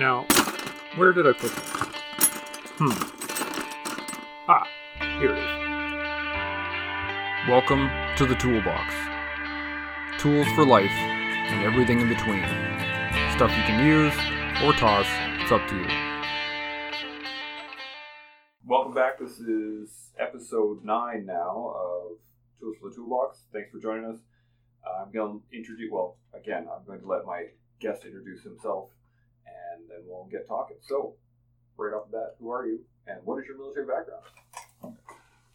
[0.00, 0.24] Now,
[0.96, 1.58] where did I put it?
[2.78, 2.88] Hmm.
[4.48, 4.66] Ah,
[5.20, 5.50] here it is.
[7.46, 8.94] Welcome to the Toolbox.
[10.18, 12.42] Tools for life and everything in between.
[13.36, 14.14] Stuff you can use
[14.64, 15.04] or toss,
[15.42, 15.86] it's up to you.
[18.64, 19.18] Welcome back.
[19.18, 22.16] This is episode nine now of
[22.58, 23.42] Tools for the Toolbox.
[23.52, 24.20] Thanks for joining us.
[24.82, 27.48] Uh, I'm going to introduce, well, again, I'm going to let my
[27.80, 28.99] guest introduce himself and then
[30.20, 30.76] we'll get talking.
[30.80, 31.14] So,
[31.76, 34.22] right off the bat, who are you and what is your military background?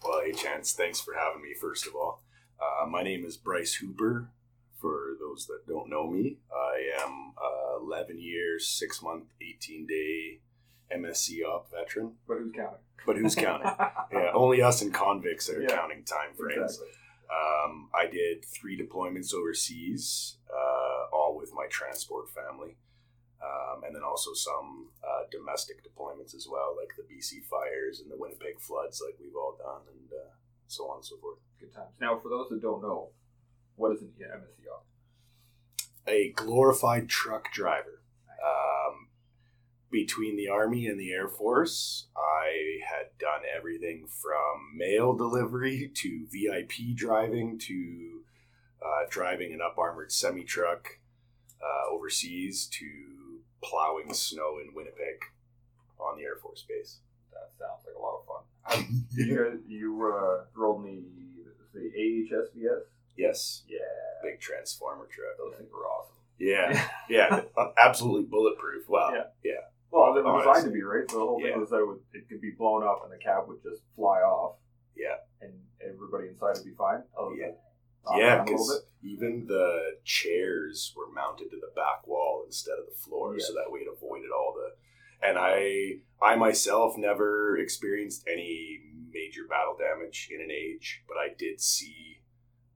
[0.04, 2.22] Well, hey, Chance, thanks for having me, first of all.
[2.60, 4.30] Uh, my name is Bryce Hooper.
[4.80, 10.40] For those that don't know me, I am uh, 11 years, 6 month, 18 day
[10.96, 12.14] MSE op veteran.
[12.28, 12.80] But who's counting?
[13.06, 13.72] But who's counting?
[14.14, 16.74] yeah, only us and convicts are Yeah, counting time frames.
[16.74, 16.88] Exactly.
[17.32, 22.78] Um, I did three deployments overseas, uh, all with my transport family,
[23.46, 28.10] um, and then also some uh, domestic deployments as well, like the BC fires and
[28.10, 30.34] the Winnipeg floods, like we've all done, and uh,
[30.68, 31.38] so on and so forth.
[31.60, 31.92] Good times.
[32.02, 33.10] Now, for those that don't know,
[33.76, 34.82] what is an MSCO?
[36.08, 38.02] A glorified truck driver.
[38.44, 39.08] Um,
[39.92, 46.28] between the Army and the Air Force, I had done everything from mail delivery to
[46.32, 48.22] VIP driving to
[48.84, 51.00] uh, driving an up armored semi truck
[51.62, 53.15] uh, overseas to
[53.70, 55.22] plowing snow in Winnipeg
[56.00, 57.00] on the Air Force Base.
[57.34, 58.42] That sounds like a lot of fun.
[59.16, 61.04] You guys, you uh, rolled in
[61.74, 62.82] the, the AHSVS?
[63.18, 63.80] yes, Yeah,
[64.24, 65.38] big transformer truck.
[65.38, 66.16] those things were awesome.
[66.40, 67.42] Yeah, yeah,
[67.82, 68.90] absolutely bulletproof.
[68.90, 69.12] Wow.
[69.14, 69.24] Yeah.
[69.44, 69.52] yeah.
[69.92, 71.10] Well, they were designed to be, right?
[71.10, 71.58] So the whole thing Yeah.
[71.58, 74.20] was that it, would, it could be blown up and the cab would just fly
[74.20, 74.56] off.
[74.98, 75.16] Yeah.
[75.42, 77.04] And everybody inside would be fine.
[77.18, 77.52] Other Yeah.
[78.14, 82.78] Yeah, around a little because even the chairs were mounted to the back wall instead
[82.80, 85.28] of the floor, so that way it avoided all the.
[85.28, 91.34] And I, I myself never experienced any major battle damage in an age, but I
[91.38, 92.22] did see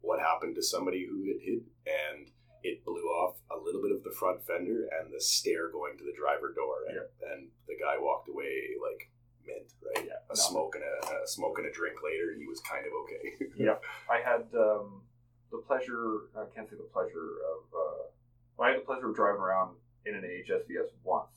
[0.02, 2.32] what happened to somebody who had hit, and
[2.64, 6.04] it blew off a little bit of the front fender and the stair going to
[6.04, 6.98] the driver door, and,
[7.32, 9.12] and the guy walked away like
[9.46, 10.06] mint, right?
[10.06, 10.42] Yeah, a no.
[10.42, 13.52] smoke and a, a smoke and a drink later, he was kind of okay.
[13.58, 13.78] yeah,
[14.10, 15.04] I had um,
[15.52, 18.04] the pleasure, I can't say the pleasure of, uh,
[18.58, 21.32] well, I had the pleasure of driving around in an AHSVS once.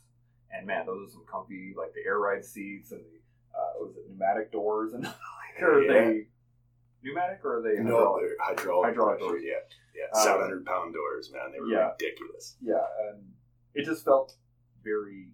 [0.50, 3.96] And man, those are some comfy, like the air ride seats and the, uh, was
[3.96, 4.92] it, pneumatic doors?
[4.92, 5.06] And
[5.62, 5.92] are Yeah.
[5.92, 6.26] they
[7.02, 8.22] pneumatic or are they No, hydraulic?
[8.22, 8.88] they're hydraulic.
[8.90, 9.42] Hydraulic pressure, doors.
[9.44, 9.52] Yeah,
[9.96, 10.18] yeah.
[10.18, 11.52] Um, Seven hundred pound doors, man.
[11.52, 11.90] They were yeah.
[11.98, 12.56] ridiculous.
[12.60, 13.22] Yeah, and
[13.74, 14.36] it just felt
[14.84, 15.28] very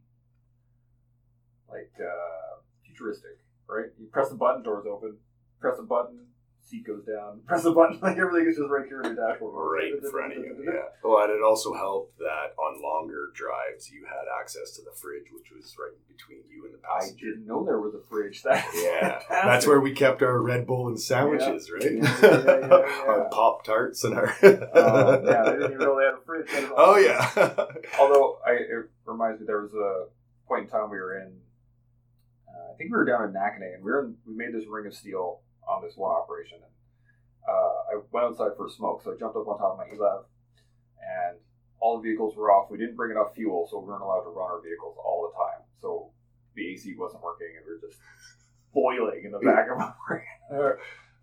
[1.68, 3.86] like uh, futuristic, right?
[3.98, 5.16] You press the button, doors open.
[5.60, 6.20] Press a button,
[6.68, 7.40] seat goes down.
[7.46, 10.32] Press a button, like everything is just right here in your dashboard, Right in front
[10.32, 10.54] of you.
[10.68, 10.80] Yeah.
[11.02, 15.26] Well, and it also helped that on longer drives you had access to the fridge,
[15.32, 17.26] which was right between you and the passenger.
[17.26, 18.42] I didn't know there was a fridge.
[18.48, 21.82] That Yeah, that's where we kept our Red Bull and sandwiches, right?
[21.82, 23.04] Yeah, yeah, yeah, yeah.
[23.06, 24.28] our Pop Tarts and our.
[24.42, 26.46] Uh, yeah, I didn't even know they had a fridge.
[26.76, 27.30] Oh yeah.
[27.98, 30.06] Although I, it reminds me, there was a
[30.46, 31.32] point in time we were in.
[32.48, 34.66] Uh, I think we were down in Nakhonay, and we were in, we made this
[34.66, 36.58] ring of steel on this one operation.
[36.58, 36.72] And
[37.48, 39.84] uh, I went outside for a smoke, so I jumped up on top of my
[39.94, 40.24] ELAV,
[41.00, 41.38] and
[41.80, 42.70] all the vehicles were off.
[42.70, 45.36] We didn't bring enough fuel, so we weren't allowed to run our vehicles all the
[45.38, 45.62] time.
[45.80, 46.10] So
[46.56, 47.98] the AC wasn't working, and we were just
[48.74, 49.78] boiling in the back of
[50.50, 50.78] our.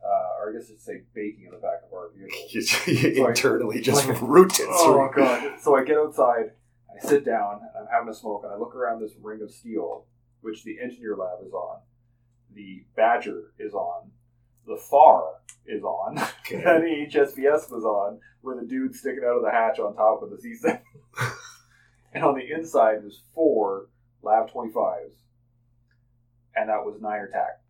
[0.05, 2.87] Uh, or I guess it's say baking in the back of our vehicles.
[2.87, 5.23] You internally just like- rooted Oh through.
[5.23, 5.59] god!
[5.59, 6.51] So I get outside,
[6.95, 9.51] I sit down, and I'm having a smoke, and I look around this ring of
[9.51, 10.05] steel,
[10.41, 11.79] which the engineer LAV is on,
[12.53, 14.11] the Badger is on,
[14.67, 15.23] the FAR
[15.65, 16.55] is on, Okay.
[16.63, 20.21] and the HSVS was on, with a dude sticking out of the hatch on top
[20.23, 20.79] of the C7.
[22.13, 23.87] and on the inside was four
[24.21, 25.13] Lav 25s,
[26.55, 27.61] and that was nine attack.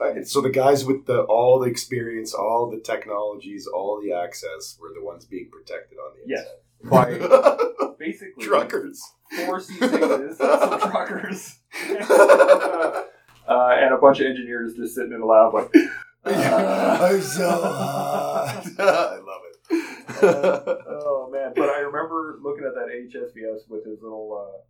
[0.00, 4.76] Uh, So the guys with the all the experience, all the technologies, all the access
[4.80, 6.46] were the ones being protected on the Yes.
[6.82, 7.68] inside.
[7.70, 9.00] By basically Truckers.
[9.36, 11.58] four C6s, some truckers,
[12.00, 13.02] uh,
[13.48, 15.70] Uh, and a bunch of engineers just sitting in the LAV like,
[16.26, 17.06] ah.
[17.06, 18.62] I'm so hot.
[18.78, 19.54] I love it.
[20.22, 21.52] Uh, oh man.
[21.56, 24.60] But I remember looking at that HSVS with his little, uh,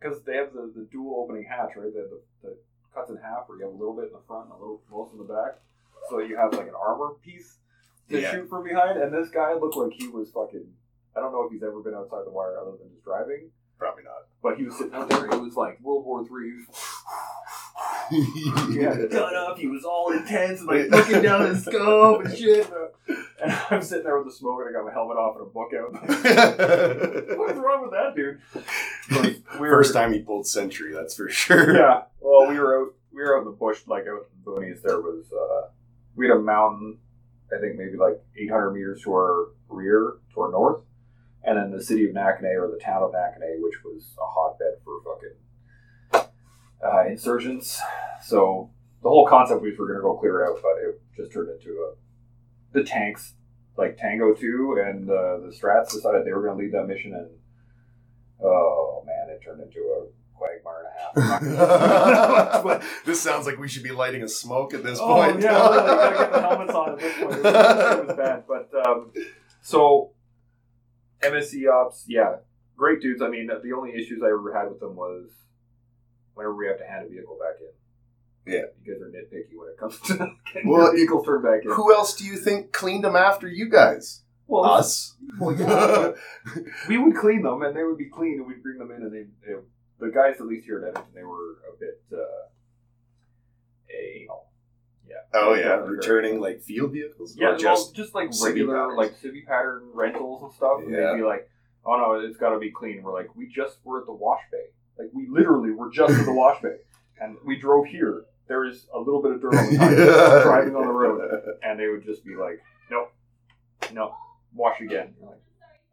[0.00, 1.92] because they have the, the dual opening hatch, right?
[1.92, 2.08] The,
[2.42, 2.56] the, the
[2.94, 4.80] cuts in half where you have a little bit in the front and a little
[4.90, 5.58] most in the back.
[6.10, 7.58] So you have like an armor piece
[8.10, 8.30] to Yeah.
[8.30, 10.66] shoot from behind, and this guy looked like he was fucking.
[11.16, 14.02] I don't know if he's ever been outside the wire other than just driving, Probably
[14.04, 14.26] not.
[14.42, 15.28] but he was sitting out there.
[15.30, 16.52] He was like World War Three.
[18.10, 19.58] He had the gun up.
[19.58, 22.70] He was all intense and like looking down his scope and shit.
[23.42, 25.50] And I'm sitting there with the smoke, and I got my helmet off and a
[25.50, 25.92] book out.
[27.38, 28.40] What's wrong with that, dude?
[29.10, 29.22] But
[29.60, 31.76] we were- First time he pulled Sentry, that's for sure.
[31.76, 32.02] Yeah.
[32.20, 32.94] Well, we were out.
[33.12, 34.82] We were out in the bush, like out in the boonies.
[34.82, 35.26] There was.
[35.30, 35.68] Uh,
[36.14, 36.98] we had a mountain.
[37.54, 40.80] I think maybe like 800 meters to our rear, to our north,
[41.44, 44.78] and then the city of Nakhonay or the town of Nakhonay, which was a hotbed
[44.84, 45.36] for fucking
[46.84, 47.80] uh, insurgents.
[48.22, 48.70] So
[49.02, 51.50] the whole concept was we were going to go clear out, but it just turned
[51.50, 51.94] into a
[52.72, 53.34] the tanks
[53.76, 57.14] like Tango 2 and uh, the Strats decided they were going to lead that mission,
[57.14, 57.30] and
[58.42, 60.84] oh man, it turned into a quagmire
[61.14, 62.84] and a half.
[63.06, 65.40] this sounds like we should be lighting a smoke at this oh point.
[65.40, 67.32] yeah, really, gotta get the helmets on at this point.
[67.32, 69.12] It was, it was bad, but um,
[69.62, 70.10] so
[71.22, 72.36] MSE ops, yeah,
[72.76, 73.22] great dudes.
[73.22, 75.30] I mean, the only issues I ever had with them was
[76.34, 78.52] whenever we have to hand a vehicle back in.
[78.52, 78.62] Yeah.
[78.84, 80.16] you guys are nitpicky when it comes to
[80.52, 81.72] getting Well, your vehicles turned back in.
[81.72, 84.22] Who else do you think cleaned them after you guys?
[84.46, 85.16] well, Us.
[85.40, 86.12] Well, yeah,
[86.88, 89.12] we would clean them, and they would be clean, and we'd bring them in, and
[89.12, 89.54] they, they
[89.98, 92.48] the guys at least here at Edmonton, they were a bit uh,
[93.90, 94.50] anal.
[95.08, 95.14] Yeah.
[95.34, 97.36] oh yeah, returning like field vehicles.
[97.38, 98.96] Yeah, just just like regular patterns.
[98.98, 100.80] like city pattern rentals and stuff.
[100.80, 101.12] And Yeah.
[101.12, 101.48] they'd be like,
[101.84, 104.40] "Oh no, it's got to be clean." We're like, "We just were at the wash
[104.50, 104.66] bay.
[104.98, 106.76] Like we literally were just at the wash bay,
[107.20, 108.24] and we drove here.
[108.46, 111.20] There is a little bit of dirt on the tires driving on the road,
[111.62, 112.60] and they would just be like,
[112.90, 113.12] "Nope,
[113.92, 114.14] no,
[114.54, 115.40] wash again." Like,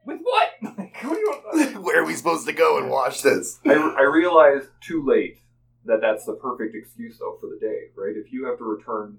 [0.05, 0.49] "With what?
[0.77, 3.59] Like, what you want?" Where are we supposed to go and wash this?
[3.65, 5.39] I, I realized too late
[5.85, 8.15] that that's the perfect excuse though for the day, right?
[8.15, 9.17] If you have to return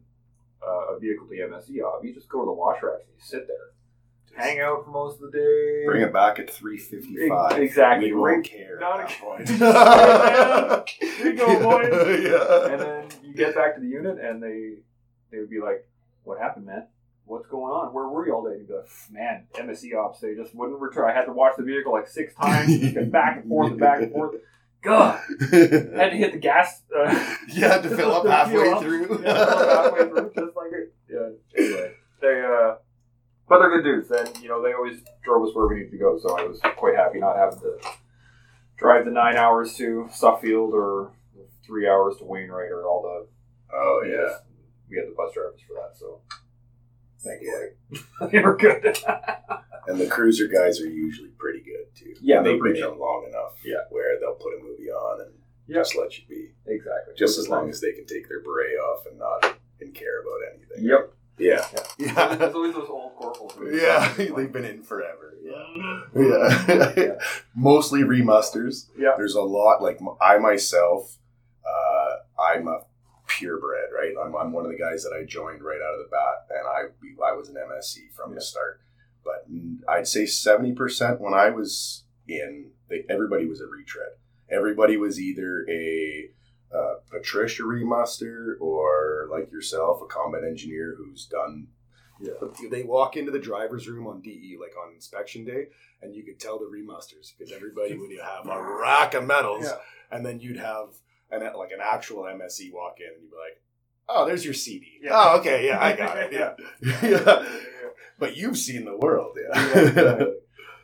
[0.63, 1.75] uh, a vehicle to MSE
[2.05, 3.73] you just go to the wash racks and you sit there,
[4.37, 5.83] hang out for most of the day.
[5.87, 7.59] Bring it back at three fifty five.
[7.59, 9.49] Exactly, We won't care Not at a- that point.
[11.01, 12.25] Here you go, boys.
[12.25, 12.73] yeah.
[12.73, 14.75] and then you get back to the unit, and they
[15.31, 15.87] they would be like,
[16.25, 16.87] "What happened, man?
[17.25, 17.93] What's going on?
[17.95, 20.81] Where were you all day?" And you'd be like, "Man, MSE ops, they just wouldn't
[20.81, 21.09] return.
[21.09, 24.13] I had to watch the vehicle like six times, back and forth and back and
[24.13, 24.37] forth.
[24.83, 26.83] God, I had to hit the gas.
[26.95, 29.23] Uh, you had to fill up halfway through.
[29.23, 29.35] yeah,
[29.85, 30.93] halfway through, just like it.
[31.09, 31.29] Yeah.
[31.57, 32.75] Anyway, they uh,
[33.53, 35.99] but they're good dudes, and you know they always drove us where we needed to
[35.99, 36.19] go.
[36.19, 37.79] So I was quite happy not having to
[38.79, 41.13] drive the nine hours to Suffield or
[41.67, 43.27] three hours to Wainwright or all the.
[43.75, 44.39] Oh yeah.
[44.91, 45.97] we had the bus drivers for that.
[45.99, 46.21] So
[47.21, 47.67] thank Yeah.
[47.91, 48.29] you.
[48.33, 48.99] they were good.
[49.87, 52.15] And the cruiser guys are usually pretty good too.
[52.23, 53.55] Yeah, And they've been in long enough.
[53.65, 53.83] Yeah.
[53.91, 55.31] where they'll put a movie on and
[55.67, 55.81] Yeah.
[55.81, 57.15] just let you be, exactly.
[57.17, 60.41] just as long as they can take their beret off and not and care about
[60.55, 60.85] anything.
[60.85, 61.13] Yep.
[61.39, 61.67] Yeah.
[61.99, 62.35] Yeah.
[62.37, 63.55] There's always those old corporals.
[63.73, 64.13] yeah.
[64.17, 65.35] They've been in forever.
[65.43, 65.53] Yeah.
[66.15, 66.97] Mhm.
[66.97, 67.15] Yeah.
[67.57, 68.87] Mostly remusters.
[68.97, 69.13] Yeah.
[69.17, 71.17] There's a lot like I myself.
[71.67, 72.81] Uh, I'm a
[73.27, 74.15] purebred, right?
[74.23, 76.67] I'm, I'm one of the guys that I joined right out of the bat, and
[76.69, 78.37] I I was an MSE from Yeah.
[78.37, 78.81] the start.
[79.25, 79.47] But
[79.89, 84.11] I'd say seventy percent when I was in, they, everybody was a retread.
[84.51, 86.29] Everybody was either a
[86.75, 91.69] uh, Patricia Remuster or like yourself, a combat engineer who's done.
[92.21, 92.33] Yeah.
[92.71, 95.67] They walk into the driver's room on DE, like on inspection day,
[96.03, 99.77] and you could tell the remusters because everybody would have a rack of medals, Yeah.
[100.11, 100.89] and then you'd have
[101.31, 103.61] an like an actual MSE walk in, and you'd be like,
[104.09, 105.01] "Oh, there's your CD.
[105.03, 105.11] Yeah.
[105.15, 106.33] Oh, okay, yeah, I got it.
[106.33, 106.55] Yeah,
[107.03, 107.45] yeah.
[108.21, 110.25] But you've seen the world, yeah.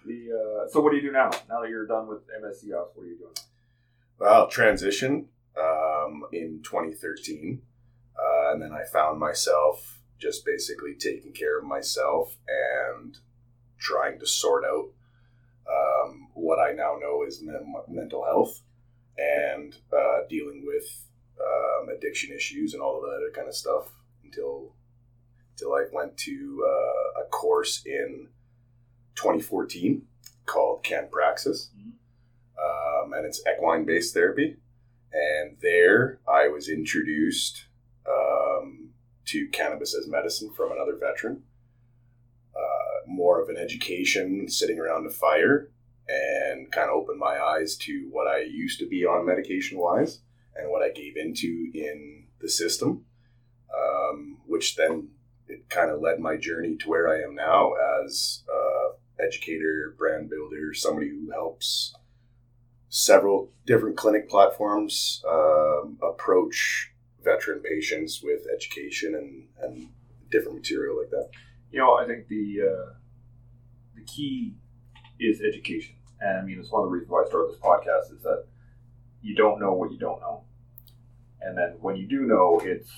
[0.06, 1.30] The uh, so what do you do now?
[1.48, 3.34] Now that you're done with MSE ops, what are you doing?
[4.18, 5.26] well, transition
[5.60, 7.62] um, in 2013,
[8.16, 13.16] uh, and then I found myself just basically taking care of myself and
[13.78, 14.88] trying to sort out
[15.70, 18.62] um, what I now know is men- mental health
[19.16, 20.84] and uh, dealing with
[21.40, 23.90] um, addiction issues and all of that other kind of stuff
[24.24, 24.72] until
[25.52, 28.28] until I went to uh, a course in
[29.16, 30.02] 2014
[30.46, 31.92] called Can Praxis, Mhm.
[33.04, 34.56] um, and it's equine based therapy.
[35.12, 37.64] And there, I was introduced
[38.08, 38.90] um,
[39.26, 41.42] to cannabis as medicine from another veteran.
[42.54, 45.70] Uh, more of an education, sitting around a fire,
[46.08, 50.20] and kind of opened my eyes to what I used to be on medication wise
[50.56, 53.04] and what I gave into in the system,
[53.74, 55.08] um, which then
[55.46, 57.74] it kind of led my journey to where I am now
[58.04, 61.94] as a educator, brand builder, somebody who helps
[62.88, 66.92] several different clinic platforms um, approach
[67.22, 69.88] veteran patients with education and, and
[70.30, 71.28] different material like that.
[71.70, 72.92] You know, I think the uh,
[73.94, 74.54] the key
[75.20, 78.16] is education, and I mean it's one of the reasons why I started this podcast
[78.16, 78.46] is that
[79.20, 80.44] you don't know what you don't know,
[81.42, 82.90] and then when you do know, it's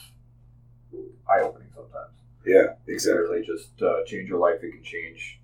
[1.29, 2.15] eye opening sometimes.
[2.47, 3.43] Yeah, exactly.
[3.45, 4.63] just uh, change your life.
[4.63, 5.41] It can change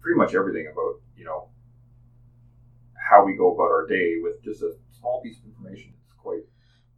[0.00, 1.48] pretty much everything about you know
[3.12, 5.92] how we go about our day with just a small piece of information.
[6.06, 6.44] It's quite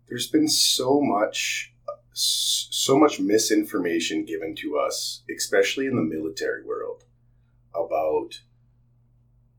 [0.09, 1.75] There's been so much,
[2.13, 7.05] so much misinformation given to us, especially in the military world,
[7.75, 8.41] about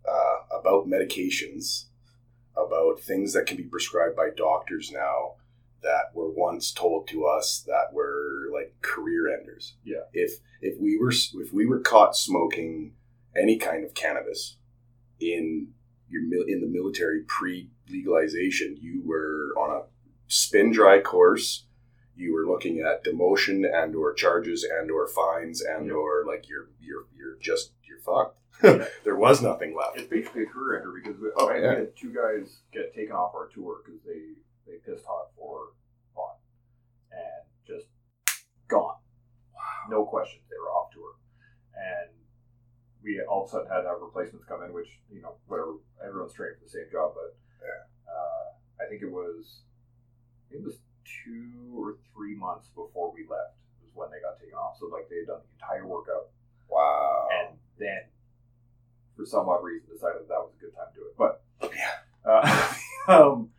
[0.07, 1.85] uh, about medications,
[2.55, 5.33] about things that can be prescribed by doctors now
[5.81, 9.75] that were once told to us that were like career enders.
[9.83, 10.05] Yeah.
[10.13, 12.93] If if we were if we were caught smoking
[13.35, 14.55] any kind of cannabis
[15.19, 15.73] in
[16.09, 19.83] your mil- in the military pre legalization, you were on a
[20.27, 21.65] spin dry course.
[22.15, 25.93] You were looking at demotion and or charges and or fines and Yeah.
[25.93, 28.37] or like you're you're you're just you're fucked.
[28.63, 28.85] Yeah.
[29.03, 29.97] there was nothing left.
[29.97, 31.75] it's basically a career ender because we, Oh, I yeah.
[31.75, 34.21] had two guys get taken off our tour because they
[34.65, 35.73] they pissed hot for
[36.15, 36.37] pot
[37.11, 37.87] and just
[38.69, 38.95] gone.
[39.89, 41.13] No questions, they were off tour,
[41.75, 42.09] and
[43.05, 45.77] we all of a sudden had to have replacements come in, which you know whatever
[46.03, 47.85] everyone's trained for the same job, but Yeah.
[48.11, 49.61] uh, I think it was
[50.49, 50.79] it was
[51.23, 54.77] two or three months before we left was when they got taken off.
[54.79, 56.29] So like they had done the entire workout
[56.67, 57.27] Wow.
[57.45, 58.09] and then
[59.15, 61.15] for some odd reason decided that was a good time to do it.
[61.15, 61.93] But Yeah.
[62.25, 62.73] uh,
[63.07, 63.49] um,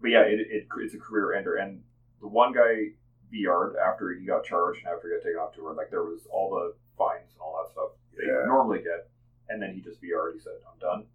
[0.00, 1.54] but yeah, it, it it's a career ender.
[1.56, 1.82] And
[2.20, 2.90] the one guy
[3.32, 6.26] VR'd after he got charged and after he got taken off tour, like there was
[6.30, 8.44] all the fines and all that stuff they Yeah.
[8.46, 9.08] normally get,
[9.48, 10.00] and then he just.
[10.00, 11.06] He said, "I'm done."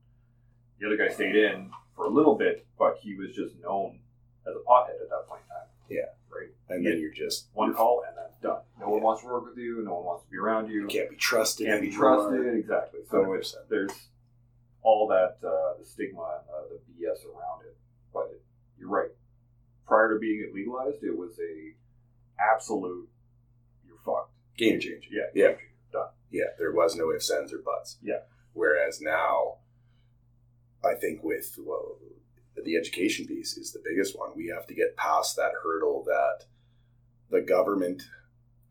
[0.79, 3.99] The other guy stayed in for a little bit, but he was just known
[4.47, 5.67] as a pothead at that point in time.
[5.89, 6.09] Yeah.
[6.33, 6.49] right.
[6.69, 8.61] and then you're just One you're- call and then done.
[8.79, 9.81] No one wants to work with you.
[9.83, 11.67] No one wants to be around you You can't be trusted.
[11.67, 12.15] can't be anymore.
[12.31, 13.67] trusted exactly so it's, 100%.
[13.69, 14.07] there's
[14.81, 17.75] all that uh, the stigma and uh, the bs around it
[18.13, 18.41] but it,
[18.79, 19.11] you're right
[19.85, 21.75] prior to being legalized it was a
[22.39, 23.07] absolute
[23.85, 25.07] you're fucked Game changer.
[25.11, 25.47] yeah Yeah.
[25.49, 25.57] done
[26.31, 27.97] Yeah, there was no ifs, ands, or buts.
[28.01, 28.19] Yeah.
[28.53, 29.57] Whereas now,
[30.83, 31.97] I think with well,
[32.63, 34.31] the education piece is the biggest one.
[34.35, 36.45] We have to get past that hurdle that
[37.29, 38.03] the government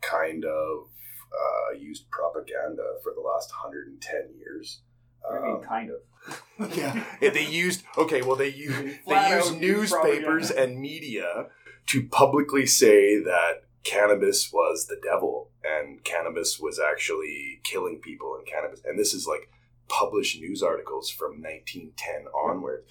[0.01, 0.89] kind of
[1.33, 4.81] uh, used propaganda for the last 110 years.
[5.29, 8.23] i mean Um, kind of yeah, Yeah, they used okay.
[8.23, 11.47] Well, they use Flat they use newspapers and media
[11.87, 18.47] to publicly say that cannabis was the devil and cannabis was actually killing people and
[18.47, 19.51] cannabis and this is like
[19.89, 22.85] published news articles from 1910 onward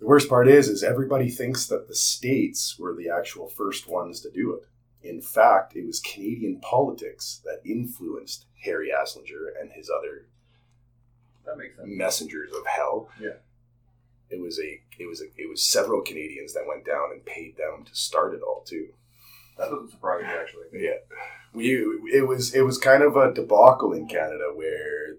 [0.00, 4.20] the worst part is is everybody thinks that the states were the actual first ones
[4.20, 9.88] to do it in fact it was canadian politics that influenced Harry Anslinger and his
[9.88, 10.26] other
[11.48, 13.08] that makes sense messengers of hell.
[13.20, 13.38] Yeah.
[14.30, 17.56] It was a it was a it was several Canadians that went down and paid
[17.56, 18.88] them to start it all too.
[19.58, 20.98] That doesn't surprise me actually Yeah.
[21.52, 21.70] We
[22.12, 25.16] it was it was kind of a debacle in Canada where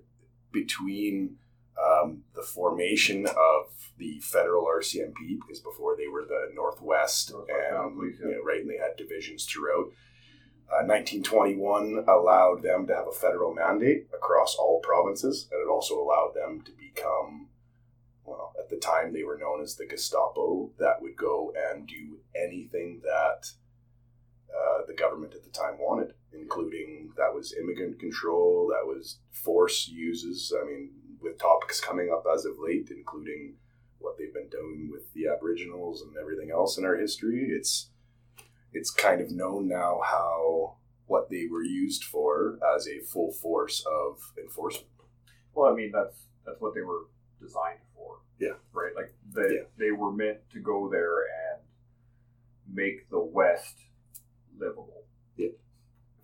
[0.52, 1.38] between
[1.80, 7.96] um, the formation of the federal RCMP, because before they were the Northwest, Northwest and
[7.96, 8.28] Police, yeah.
[8.28, 9.92] you know, right, and they had divisions throughout.
[10.72, 16.00] Uh, 1921 allowed them to have a federal mandate across all provinces, and it also
[16.00, 17.48] allowed them to become,
[18.24, 22.20] well, at the time they were known as the Gestapo, that would go and do
[22.36, 23.52] anything that
[24.56, 29.88] uh, the government at the time wanted, including that was immigrant control, that was force
[29.88, 30.54] uses.
[30.60, 30.92] I mean,
[31.22, 33.56] with topics coming up as of late, including
[34.00, 37.90] what they've been doing with the Aboriginals and everything else in our history, it's
[38.74, 40.76] it's kind of known now how
[41.08, 44.86] what they were used for as a full force of enforcement.
[45.56, 47.08] well i mean that's that's what they were
[47.42, 48.58] designed for Yeah.
[48.72, 49.64] right like they Yeah.
[49.78, 51.62] they were meant to go there and
[52.72, 53.76] make the west
[54.60, 55.04] livable
[55.38, 55.50] Yeah.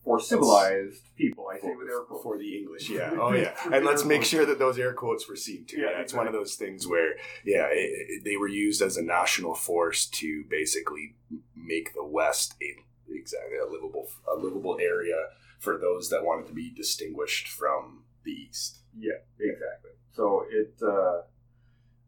[0.04, 3.12] for civilized people i say with air quotes for the English, yeah.
[3.20, 3.56] Oh, yeah.
[3.74, 5.80] And let's make sure that those air quotes were seen too.
[5.82, 7.12] Yeah, Yeah, it's one of those things where,
[7.46, 11.16] yeah, it, it- they were used as a national force to basically
[11.56, 12.70] make the West a
[13.14, 15.20] exactly a livable a livable area
[15.60, 18.80] for those that wanted to be distinguished from the East.
[18.98, 19.92] Yeah, exactly.
[20.14, 21.22] So it uh,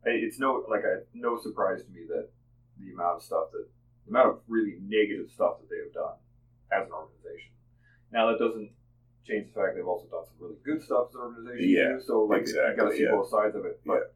[0.03, 2.29] it's no like a no surprise to me that
[2.79, 3.67] the amount of stuff that
[4.07, 6.15] the amount of really negative stuff that they have done
[6.71, 7.51] as an organization.
[8.11, 8.71] Now that doesn't
[9.25, 12.03] change the fact they've also done some really good stuff as an organization Yeah, too.
[12.05, 13.11] So like you got to see yeah.
[13.11, 13.81] both sides of it.
[13.85, 14.15] But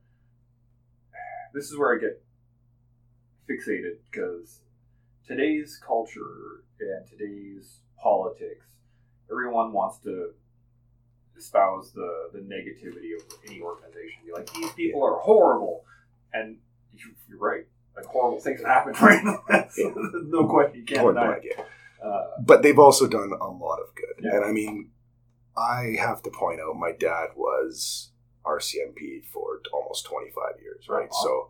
[1.54, 2.24] this is where I get
[3.50, 4.62] fixated because
[5.28, 8.66] today's culture and today's politics,
[9.30, 10.32] everyone wants to
[11.38, 14.22] espouse the the negativity of any organization.
[14.26, 15.84] Be like, these people are horrible,
[16.34, 16.58] and
[16.94, 17.66] you're right.
[17.96, 19.44] Like horrible things that happen right now.
[20.24, 21.60] no question, you can't deny it.
[22.04, 24.24] Uh, but they've also done a lot of good.
[24.24, 24.38] Yeah.
[24.38, 24.90] And I mean,
[25.58, 28.12] I have to point out my dad was
[28.46, 31.10] RCMP for almost 25 years, right?
[31.12, 31.20] Wow.
[31.22, 31.48] So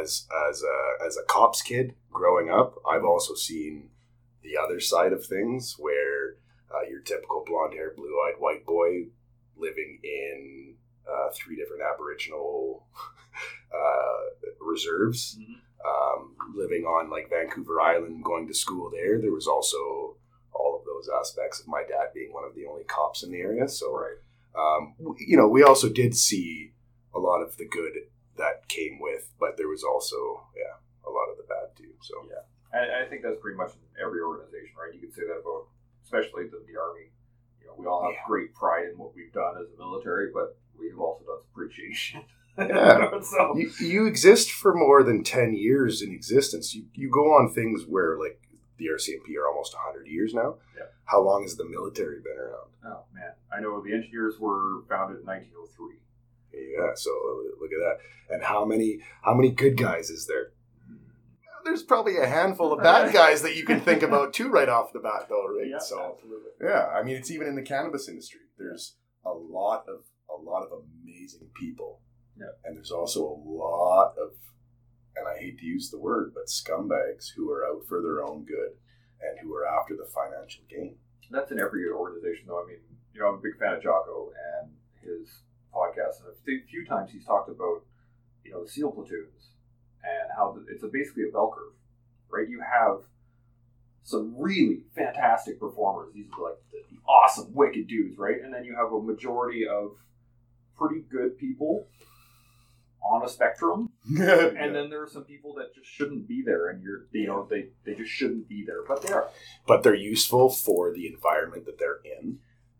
[0.00, 3.90] as as a as a cops kid growing up, I've also seen
[4.42, 6.36] the other side of things where
[6.74, 9.06] uh, your typical blonde haired, blue eyed white boy
[9.56, 10.74] living in
[11.08, 12.86] uh, three different Aboriginal
[13.72, 15.60] uh, reserves Mhm.
[15.84, 19.20] Um, living on like Vancouver Island, going to school there.
[19.20, 20.16] There was also
[20.52, 23.40] all of those aspects of my dad being one of the only cops in the
[23.40, 23.68] area.
[23.68, 24.16] So, right.
[24.56, 26.72] um, w- you know, we also did see
[27.14, 27.92] a lot of the good
[28.38, 31.92] that came with, but there was also, yeah, a lot of the bad too.
[32.02, 32.42] So, Yeah.
[32.72, 34.92] And I think that's pretty much in every organization, right?
[34.92, 35.68] You could say that about,
[36.04, 37.08] especially the, the Army.
[37.60, 38.26] You know, we all have Yeah.
[38.26, 41.70] great pride in what we've done as a military, but we have also done
[42.12, 42.22] some.
[42.58, 43.20] Yeah.
[43.20, 46.74] so, you, you exist for more than 10 years in existence.
[46.74, 48.40] You, you go on things where, like,
[48.78, 50.54] the RCMP are almost 100 years now.
[50.74, 50.84] Yeah.
[51.04, 52.70] How long has the military been around?
[52.86, 55.96] oh man, I know the engineers were founded in 1903.
[56.52, 58.34] Yeah, so uh, look at that.
[58.34, 60.52] And how many how many good guys is there?
[60.86, 60.96] Hmm.
[61.64, 64.92] There's probably a handful of bad guys that you can think about too right off
[64.92, 65.68] the bat though, right?
[65.68, 66.50] Yeah, so absolutely.
[66.62, 68.40] yeah, I mean it's even in the cannabis industry.
[68.58, 70.04] There's a lot of
[70.38, 72.00] a lot of amazing people.
[72.38, 72.46] Yeah.
[72.64, 74.32] And there's also a lot of
[75.16, 78.44] and I hate to use the word, but scumbags who are out for their own
[78.44, 78.72] good
[79.20, 80.96] and who are after the financial gain.
[81.30, 82.62] That's in every organization, though.
[82.62, 82.78] I mean,
[83.12, 84.70] you know, I'm a big fan of Jocko and
[85.02, 85.40] his
[85.74, 87.82] podcast, and a few- few times he's talked about,
[88.44, 89.50] you know, the SEAL platoons
[90.04, 91.72] and how the, it's a, basically a bell curve,
[92.28, 92.48] right?
[92.48, 93.00] You have
[94.04, 96.12] some really fantastic performers.
[96.14, 98.40] These are like the, the awesome, wicked dudes, right?
[98.40, 99.96] And then you have a majority of
[100.76, 101.86] pretty good people
[103.02, 106.82] on a spectrum, and then there are some people that just shouldn't be there, and
[106.82, 109.28] you're, you know, they they just shouldn't be there, but they are.
[109.66, 112.38] but they're useful for the environment that they're in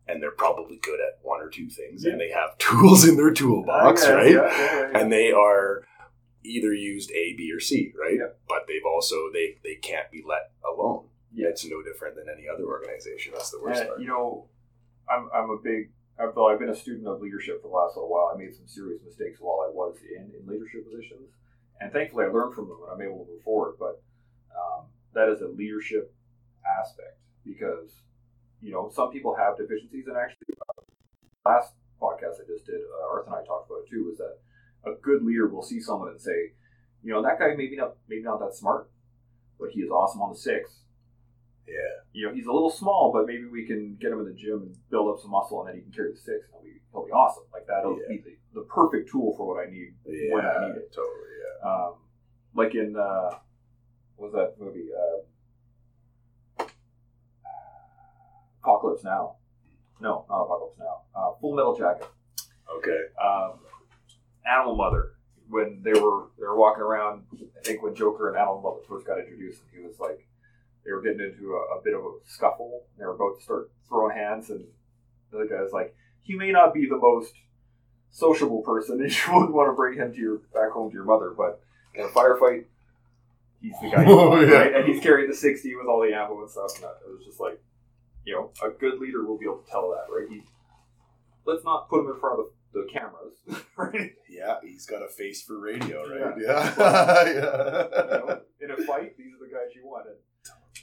[0.09, 3.33] and they're probably good at one or two things and they have tools in their
[3.33, 4.99] toolbox oh, Yeah, right yeah, yeah, yeah.
[5.01, 5.83] and they are
[6.45, 8.29] either used a b or c right Yeah.
[8.49, 11.49] but they've also they they can't be let alone Yeah.
[11.49, 14.47] it's no different than any other organization that's the worst And, part you know,
[15.11, 18.11] I'm, I'm a big, although I've been a student of leadership for the last little
[18.11, 21.31] while, I made some serious mistakes while I was in, in leadership positions.
[21.81, 23.77] And thankfully, I learned from them and I'm able to move forward.
[23.79, 24.03] But
[24.57, 26.15] um, that is a leadership
[26.81, 28.01] aspect because,
[28.63, 30.07] you know, some people have deficiencies.
[30.07, 30.83] And actually, uh,
[31.45, 34.39] last podcast I just did, uh, Arthur and I talked about it too, was that
[34.91, 36.53] a good leader will see someone and say,
[37.03, 38.89] you know, that guy maybe not maybe not that smart,
[39.61, 40.86] but he is awesome on the six
[41.67, 41.75] yeah
[42.13, 44.63] you know, he's a little small, but maybe we can get him in the gym
[44.63, 46.81] and build up some muscle, and then he can carry the six, and he'll be,
[46.93, 47.45] he'll be awesome.
[47.53, 48.09] Like that'll Yeah.
[48.09, 50.93] be the, the perfect tool for what I need yeah when I need it.
[50.95, 51.95] totally yeah Um,
[52.55, 53.37] like in uh,
[54.17, 54.89] what was that movie?
[54.97, 56.65] Uh,
[58.63, 59.37] Apocalypse Now.
[60.01, 61.03] No, not Apocalypse Now.
[61.15, 62.07] Uh, Full Metal Jacket.
[62.79, 63.61] okay Um,
[64.47, 65.13] Animal Mother.
[65.49, 69.07] When they were they were walking around, I think when Joker and Animal Mother first
[69.07, 70.26] got introduced, and he was like
[70.87, 72.83] they were getting into a, a bit of a scuffle.
[72.93, 74.65] And they were about to start throwing hands, and
[75.33, 77.33] the other guy's like, he may not be the most
[78.11, 81.05] sociable person, and you wouldn't want to bring him to your back home to your
[81.05, 81.61] mother, but
[81.95, 82.65] in a firefight,
[83.61, 84.55] he's the guy, Oh, yeah.
[84.57, 84.75] right?
[84.77, 86.73] And he's carrying the sixty with all the ammo and stuff.
[86.77, 87.61] And it was just like,
[88.25, 90.29] you know, a good leader will be able to tell that, right?
[90.29, 90.43] He,
[91.47, 94.13] let's not put him in front of the, the cameras, right?
[94.29, 96.75] yeah he's got a face for radio right Yeah.
[96.77, 100.07] yeah, you know, in a fight, these are the guys you want.
[100.09, 100.17] And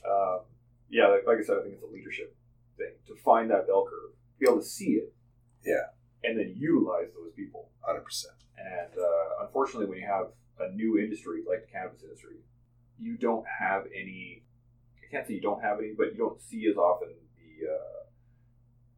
[0.06, 0.42] um,
[0.90, 2.36] yeah, like, like I said, I think it's a leadership
[2.78, 5.14] thing to find that bell curve, be able to see it,
[5.66, 5.90] Yeah.
[6.24, 7.70] and then utilize those people.
[7.88, 8.26] 100%
[8.58, 10.28] And uh, unfortunately, when you have
[10.60, 12.38] a new industry like the cannabis industry,
[13.00, 14.44] you don't have any.
[15.04, 18.04] I can't say you don't have any, but you don't see as often the uh,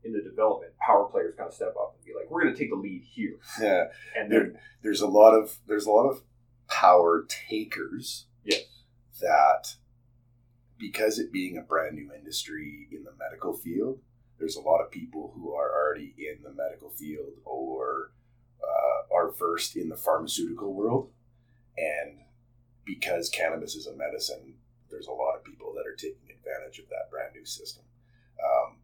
[0.04, 2.60] in the development power players kind of step up and be like, "We're going to
[2.60, 6.08] take the lead here," yeah and there, then there's a lot of there's a lot
[6.10, 6.22] of
[6.68, 8.62] power takers yes,
[9.22, 9.76] that
[10.78, 14.00] because it being a brand new industry in the medical field,
[14.38, 18.12] there's a lot of people who are already in the medical field or
[18.62, 21.10] uh, are versed in the pharmaceutical world,
[21.78, 22.20] and
[22.84, 24.56] because cannabis is a medicine,
[24.90, 27.84] there's a lot of people that are taking advantage of that brand new system.
[28.44, 28.78] Um,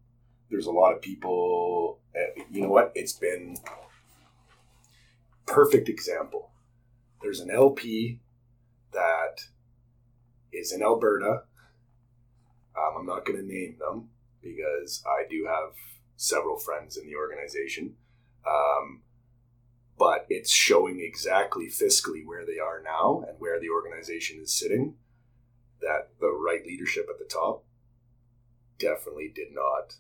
[0.50, 2.00] there's a lot of people.
[2.16, 2.92] Uh, you know what?
[2.96, 3.58] It's been
[5.46, 6.52] perfect example.
[7.22, 8.20] There's an LP
[8.94, 9.42] that
[10.52, 11.44] is in Alberta.
[12.78, 14.10] Um, I'm not going to name them
[14.42, 15.74] because I do have
[16.16, 17.96] several friends in the organization.
[18.46, 19.02] Um,
[19.98, 24.96] but it's showing exactly fiscally where they are now and where the organization is sitting.
[25.82, 27.64] That the right leadership at the top
[28.80, 29.96] definitely did not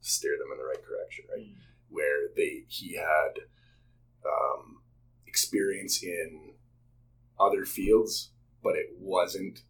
[0.00, 1.46] steer them in the right direction, right?
[1.88, 3.44] Where they he had
[4.26, 4.80] um,
[5.26, 6.52] experience in
[7.38, 8.30] other fields,
[8.62, 9.62] but it wasn't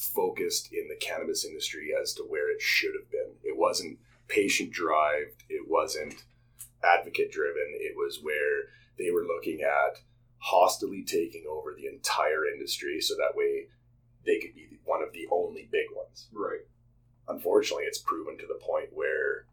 [0.00, 3.34] focused in the cannabis industry as to where it should have been.
[3.42, 6.24] It wasn't patient driven, It wasn't
[6.82, 7.66] advocate driven.
[7.74, 10.00] It was where they were looking at
[10.38, 13.66] hostily taking over the entire industry so that way
[14.24, 16.28] they could be one of the only big ones.
[16.32, 16.60] Right.
[17.28, 19.44] Unfortunately, it's proven to the point where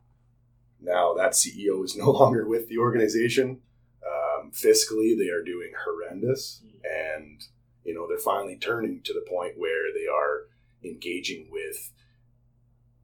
[0.80, 3.60] now that CEO is no longer with the organization.
[4.06, 7.44] Um, fiscally, they are doing horrendous, and
[7.88, 10.48] you know they're finally turning to the point where they are
[10.84, 11.92] engaging with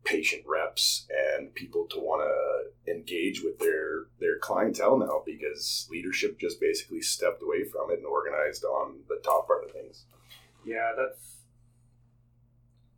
[0.04, 6.38] patient reps and people to want to engage with their their clientele now because leadership
[6.38, 10.04] just basically stepped away from it and organized on the top part of things.
[10.66, 11.38] Yeah, that's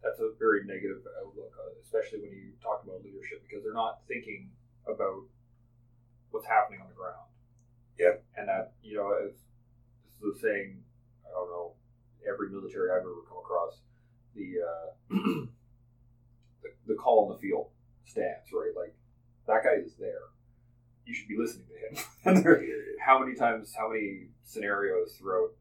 [0.04, 4.02] that's a very negative outlook, uh, especially when you talk about leadership, because they're not
[4.08, 4.50] thinking
[4.88, 5.21] about
[6.32, 7.30] what's happening on the ground.
[7.98, 8.19] Yeah.
[8.36, 9.32] and that you know, as
[10.21, 10.84] this is a saying,
[11.26, 11.74] I don't know,
[12.27, 13.79] every military I've ever come across,
[14.35, 14.88] the uh,
[16.63, 17.69] the, the call in the field
[18.05, 18.71] stands right.
[18.75, 18.95] Like
[19.47, 20.33] that guy is there.
[21.05, 22.95] You should be listening to him.
[23.05, 25.51] how many times, how many scenarios throughout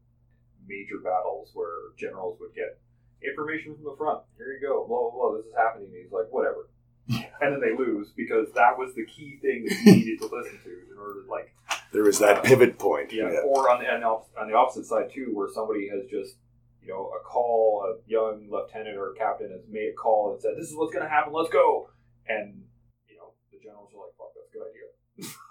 [0.67, 2.79] major battles where generals would get
[3.23, 4.21] information from the front.
[4.37, 5.37] Here you go, blah blah blah.
[5.37, 5.89] This is happening.
[5.93, 6.69] And he's like, whatever.
[7.41, 10.57] And then they lose because that was the key thing that you needed to listen
[10.63, 11.53] to in order to like
[11.91, 13.11] There was that pivot point.
[13.11, 13.41] yeah.
[13.45, 16.37] Or on the on the opposite side too, where somebody has just
[16.85, 20.51] you know a call, a young lieutenant or captain has made a call and said,
[20.57, 21.33] "This is what's going to happen.
[21.33, 21.89] Let's go."
[22.27, 22.63] And
[23.09, 24.87] you know the generals are like, "Fuck, that's a good idea.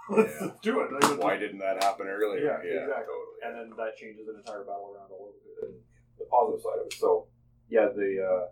[0.14, 0.60] let's Yeah.
[0.62, 2.44] do it." Like, Why didn't that happen earlier?
[2.44, 3.10] Yeah, exactly.
[3.10, 3.38] totally.
[3.44, 5.74] and then that changes an entire battle around all over and
[6.18, 6.92] the positive side of it.
[6.94, 7.26] So,
[7.68, 8.46] yeah, the uh,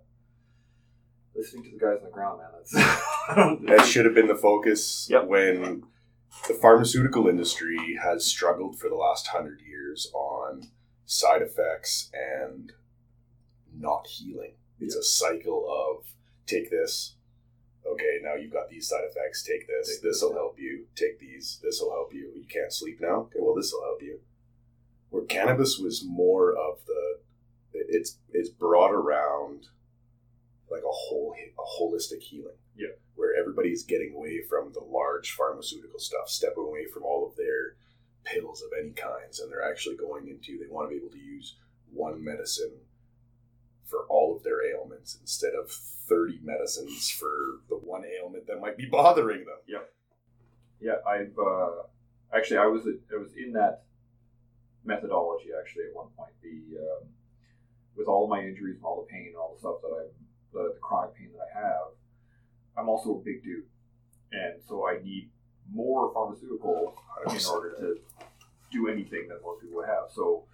[1.35, 2.51] listening to the guys on the ground, man.
[2.57, 2.73] That's
[3.71, 5.27] that should have been the focus Yep.
[5.27, 5.85] when
[6.49, 10.63] the pharmaceutical industry has struggled for the last hundred years on
[11.13, 12.73] side effects and
[13.77, 14.55] not healing.
[14.81, 16.07] It's a cycle of
[16.47, 17.17] take this.
[17.87, 19.43] Okay, now you've got these side effects.
[19.43, 19.99] Take this.
[20.03, 20.87] This will help you.
[20.97, 21.61] Take these.
[21.63, 22.31] This will help you.
[22.35, 23.23] You can't sleep now.
[23.27, 24.21] Okay, well, this will help you.
[25.11, 27.19] Where cannabis was more of the,
[27.75, 29.67] it's it's brought around
[30.71, 32.95] like a whole a holistic healing Yeah.
[33.15, 37.62] where everybody's getting away from the large pharmaceutical stuff, stepping away from all of their
[38.25, 41.19] pills of any kinds, and they're actually going into they want to be able to
[41.19, 41.57] use
[41.93, 42.73] one medicine
[43.85, 48.77] for all of their ailments instead of 30 medicines for the one ailment that might
[48.77, 49.59] be bothering them.
[49.67, 49.93] Yep.
[50.81, 51.83] Yeah, I've uh,
[52.35, 53.85] actually I was I was in that
[54.85, 56.33] methodology actually at one point.
[56.43, 57.09] The um,
[57.97, 60.11] with all of my injuries and all the pain and all the stuff that I'm
[60.53, 61.95] the, the chronic pain that I have,
[62.77, 63.65] I'm also a big dude,
[64.33, 65.31] and so I need
[65.73, 66.93] more pharmaceuticals
[67.27, 67.51] in 100%.
[67.51, 67.97] order to
[68.71, 70.05] do anything that most people would have.
[70.11, 70.45] So,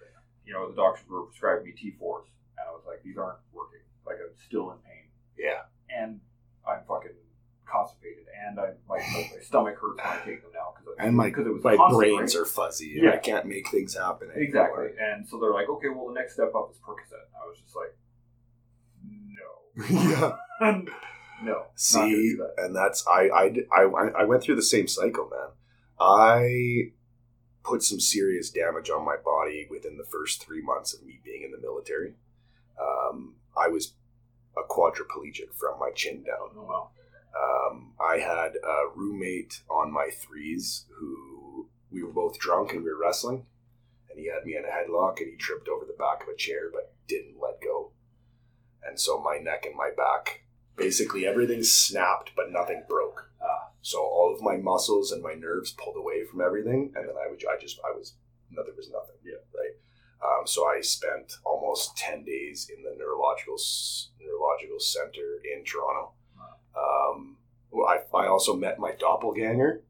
[0.45, 2.23] you know, the doctors were prescribing me T4s,
[2.57, 3.79] and I was like, these aren't working.
[4.05, 5.05] Like I'm still in pain
[5.37, 5.61] Yeah.
[5.95, 6.19] and
[6.67, 7.11] I'm fucking
[7.67, 11.27] constipated, and I my, my stomach hurts when I take them now because And my,
[11.27, 13.11] because it was my brains are fuzzy and Yeah.
[13.13, 14.29] I can't make things happen.
[14.29, 14.43] anymore.
[14.43, 14.87] exactly.
[14.99, 17.13] And so they're like, okay, well, the next step up is Percocet.
[17.29, 17.93] And I was just like,
[19.37, 20.81] no, yeah.
[21.43, 22.53] no, See, that.
[22.57, 23.81] and that's I, I I
[24.19, 25.49] I went through the same cycle, man.
[25.99, 26.91] I
[27.63, 31.43] put some serious damage on my body within the first three months of me being
[31.43, 32.13] in the military.
[32.81, 33.93] Um, I was
[34.57, 36.49] a quadriplegic from my chin down.
[36.57, 36.89] Oh wow,
[37.37, 42.89] Um, I had a roommate on my threes who we were both drunk and we
[42.89, 43.45] were wrestling,
[44.09, 46.35] and he had me in a headlock and he tripped over the back of a
[46.37, 47.91] chair but didn't let go.
[48.85, 50.43] And so my neck and my back,
[50.79, 53.29] basically everything snapped but nothing broke.
[53.41, 53.69] Ah.
[53.81, 57.29] So all of my muscles and my nerves pulled away from everything, and then I
[57.29, 58.15] would I just I was
[58.51, 59.15] no, there was nothing.
[59.23, 59.43] Yeah.
[59.53, 59.75] Right.
[60.21, 63.57] Um, so I spent almost ten days in the neurological
[64.19, 66.13] neurological center in Toronto.
[66.75, 67.37] Um,
[67.71, 69.83] well, I, I also met my doppelganger.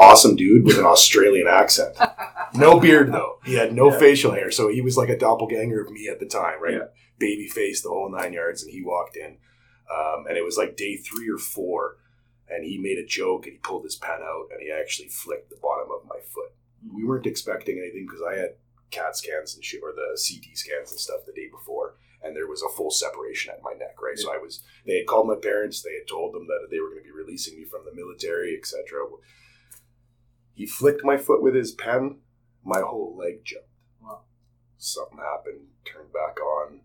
[0.00, 1.96] Awesome dude with an Australian accent.
[2.52, 3.38] No beard though.
[3.44, 3.98] He had no Yeah.
[4.00, 6.72] facial hair, so he was like a doppelganger of me at the time, right?
[6.74, 6.88] Yeah.
[7.16, 9.36] Baby face, the whole nine yards, and he walked in,
[9.88, 11.98] um, and it was like day three or four,
[12.48, 15.50] and he made a joke and he pulled his pen out and he actually flicked
[15.50, 16.50] the bottom of my foot.
[16.92, 18.54] We weren't expecting anything because I had
[18.90, 22.48] CAT scans and shit, or the CT scans and stuff the day before, and there
[22.48, 24.18] was a full separation at my neck, right?
[24.18, 24.64] So I was.
[24.84, 25.82] They had called my parents.
[25.82, 28.56] They had told them that they were going to be releasing me from the military,
[28.58, 29.06] etc.
[30.60, 32.18] He flicked my foot with his pen.
[32.62, 33.66] My whole leg jumped.
[34.02, 34.20] Wow.
[34.76, 35.68] Something happened.
[35.86, 36.80] Turned back on.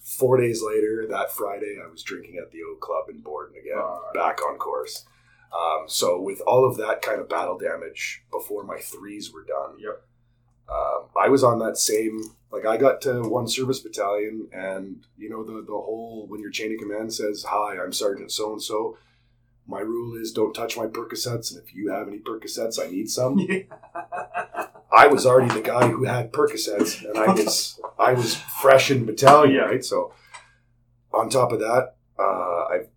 [0.00, 3.76] four days later, that Friday, I was drinking at the Oak Club in Borden again,
[3.78, 4.14] Fuck.
[4.14, 5.04] back on course.
[5.52, 9.78] Um, so with all of that kind of battle damage before my threes were done,
[9.78, 10.02] Yep.
[10.68, 12.20] um, I was on that same.
[12.50, 16.50] Like I got to one service battalion, and you know the the whole when your
[16.50, 18.98] chain of command says, "Hi, I'm Sergeant So and So."
[19.70, 23.10] My rule is don't touch my Percocets, and if you have any Percocets, I need
[23.10, 23.38] some.
[24.90, 29.04] I was already the guy who had Percocets, and I was I was fresh in
[29.04, 29.60] battalion, Yeah.
[29.62, 29.84] right?
[29.84, 30.14] So,
[31.12, 32.88] on top of that, uh, I've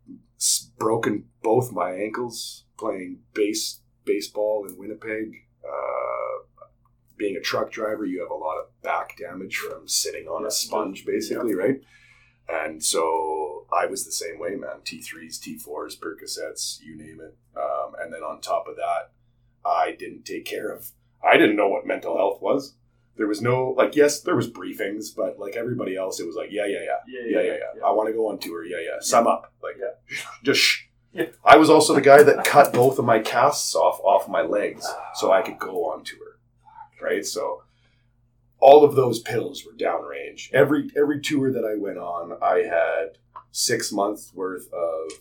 [0.79, 5.33] broken both my ankles playing base baseball in Winnipeg.
[5.63, 6.65] Uh,
[7.17, 10.47] being a truck driver, you have a lot of back damage from sitting on Yeah.
[10.47, 11.81] a sponge, basically, right?
[12.51, 14.81] And so I was the same way, man.
[14.83, 17.37] T threes, T fours, Percocets, you name it.
[17.55, 19.11] Um, and then on top of that,
[19.65, 20.91] I didn't take care of.
[21.23, 22.75] I didn't know what mental health was.
[23.17, 26.49] There was no like, yes, there was briefings, but like everybody else, it was like,
[26.51, 27.85] yeah, yeah, yeah, yeah, yeah, yeah.
[27.85, 28.65] I want to go on tour.
[28.65, 28.99] Yeah, yeah.
[28.99, 30.17] Sum up, like, Yeah.
[30.43, 30.59] just.
[30.59, 30.81] Shh.
[31.13, 31.25] Yeah.
[31.43, 34.87] I was also the guy that cut both of my casts off off my legs
[35.15, 36.39] so I could go on tour,
[37.01, 37.25] right?
[37.25, 37.63] So
[38.61, 40.53] all of those pills were downrange.
[40.53, 43.17] Every every tour that I went on, I had
[43.51, 45.11] six months worth of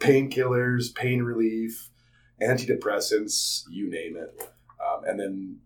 [0.00, 1.88] painkillers, pain relief,
[2.42, 4.50] antidepressants, you name it.
[4.80, 5.58] Um, and then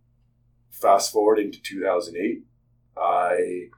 [0.70, 2.44] fast forward into 2008,
[2.96, 3.68] I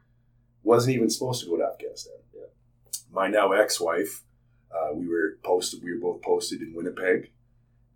[0.63, 2.15] wasn't even supposed to go to Afghanistan.
[3.11, 4.25] My now ex-wife,
[4.75, 5.85] uh, we were posted.
[5.85, 7.31] We were both posted in Winnipeg,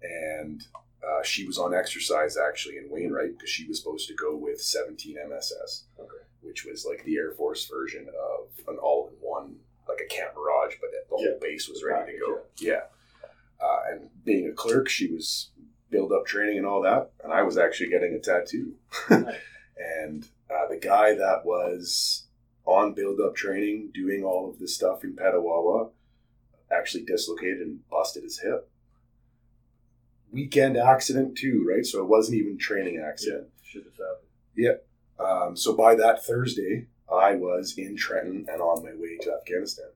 [0.01, 0.63] and
[1.09, 4.61] uh, she was on exercise actually in Wainwright because she was supposed to go with
[4.61, 6.09] 17 MSS, Okay.
[6.43, 9.57] which was like the Air Force version of an all-in-one,
[9.89, 12.41] like a Camp Mirage, but the whole base was ready to go.
[12.59, 12.83] Yeah.
[13.61, 15.51] Uh, and being a clerk, she was
[15.91, 18.75] build up training and all that, and I was actually getting a tattoo.
[19.81, 22.27] And uh, the guy that was
[22.65, 25.91] on build up training, doing all of this stuff in Petawawa,
[26.71, 28.69] actually dislocated and busted his hip.
[30.33, 31.85] Weekend accident too, right?
[31.85, 33.49] So it wasn't even training accident.
[33.63, 34.29] Should have happened.
[35.19, 39.87] Um, so by that Thursday, I was in Trenton and on my way to Afghanistan.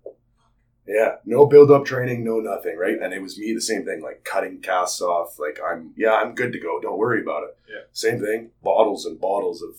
[0.86, 2.98] Yeah, no build up training, no nothing, right?
[3.00, 5.38] And it was me, the same thing, like cutting casts off.
[5.38, 6.80] Like I'm, yeah, I'm good to go.
[6.80, 7.56] Don't worry about it.
[7.68, 7.82] Yeah.
[7.92, 9.76] Same thing, bottles and bottles of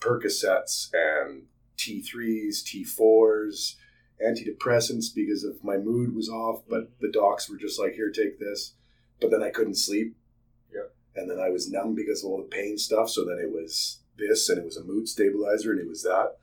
[0.00, 1.44] Percocets and
[1.76, 3.74] T3s, T4s,
[4.24, 6.62] antidepressants because of my mood was off.
[6.68, 8.74] But the docs were just like, here, take this.
[9.22, 10.16] But then I couldn't sleep.
[10.74, 10.82] Yeah.
[11.16, 13.08] And then I was numb because of all the pain stuff.
[13.10, 16.36] So then it was this and it was a mood stabilizer and it was that.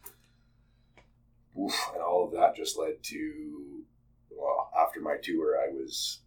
[1.60, 3.84] Oof, and all of that just led to,
[4.32, 6.20] well, after my tour, I was,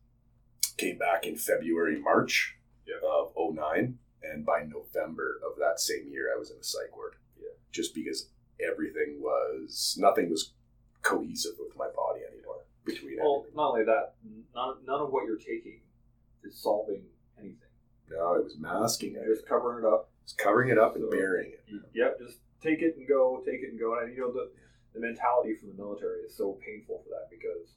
[0.77, 2.97] came back in February, March Yeah.
[3.09, 3.99] of 09.
[4.23, 7.15] And by November of that same year, I was in a psych ward.
[7.41, 7.49] Yeah.
[7.73, 8.29] Just because
[8.61, 10.53] everything was, nothing was
[11.03, 13.57] cohesive with my body anymore between Well, everything.
[13.57, 14.15] not only that,
[14.55, 15.81] none, none of what you're taking
[16.45, 17.03] is solving
[17.39, 17.57] anything.
[18.11, 19.25] No, it was masking it.
[19.27, 20.11] Just covering it up.
[20.25, 21.65] Was covering it up and So- burying it.
[21.67, 23.99] You- Yep, just take it and go, take it and go.
[23.99, 24.51] And you know the
[24.95, 27.75] the mentality from the military is so painful for that because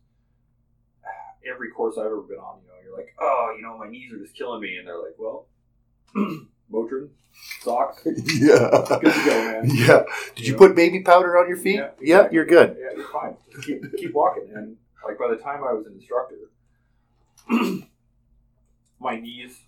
[1.50, 4.12] every course I've ever been on, you know, you're like, oh, you know, my knees
[4.12, 5.48] are just killing me, and they're like, well,
[6.72, 7.10] Motrin,
[7.62, 8.70] socks, yeah,
[9.02, 9.70] good to go, man.
[9.74, 10.04] Yeah.
[10.36, 10.58] Did you Yeah.
[10.58, 11.76] put baby powder on your feet?
[11.76, 12.76] Yeah, Yeah, you're good.
[12.80, 13.38] Yeah, you're fine.
[13.52, 14.52] Just keep keep walking.
[14.54, 14.76] And
[15.06, 16.36] like by the time I was an instructor,
[19.06, 19.60] my knees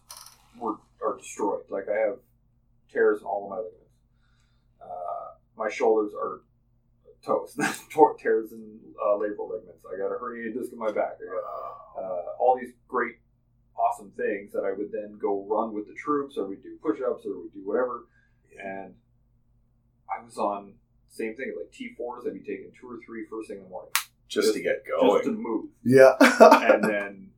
[0.60, 1.62] were are destroyed.
[1.69, 2.17] Like I have
[2.91, 3.93] tears in all of my ligaments.
[4.82, 6.41] Uh, my shoulders are
[7.23, 7.60] toast.
[8.19, 9.86] Tears in uh, labral ligaments.
[9.86, 11.17] I got a herniated disc in my back.
[11.21, 13.15] I got uh, all these great,
[13.78, 17.26] awesome things that I would then go run with the troops, or we'd do push-ups,
[17.26, 18.06] or we'd do whatever.
[18.63, 18.95] And
[20.10, 20.73] I was on
[21.10, 22.28] same thing like T4s.
[22.28, 23.91] I'd be taking two or three first thing in the morning
[24.28, 26.15] Just to get going, just to move, Yeah.
[26.19, 27.32] and then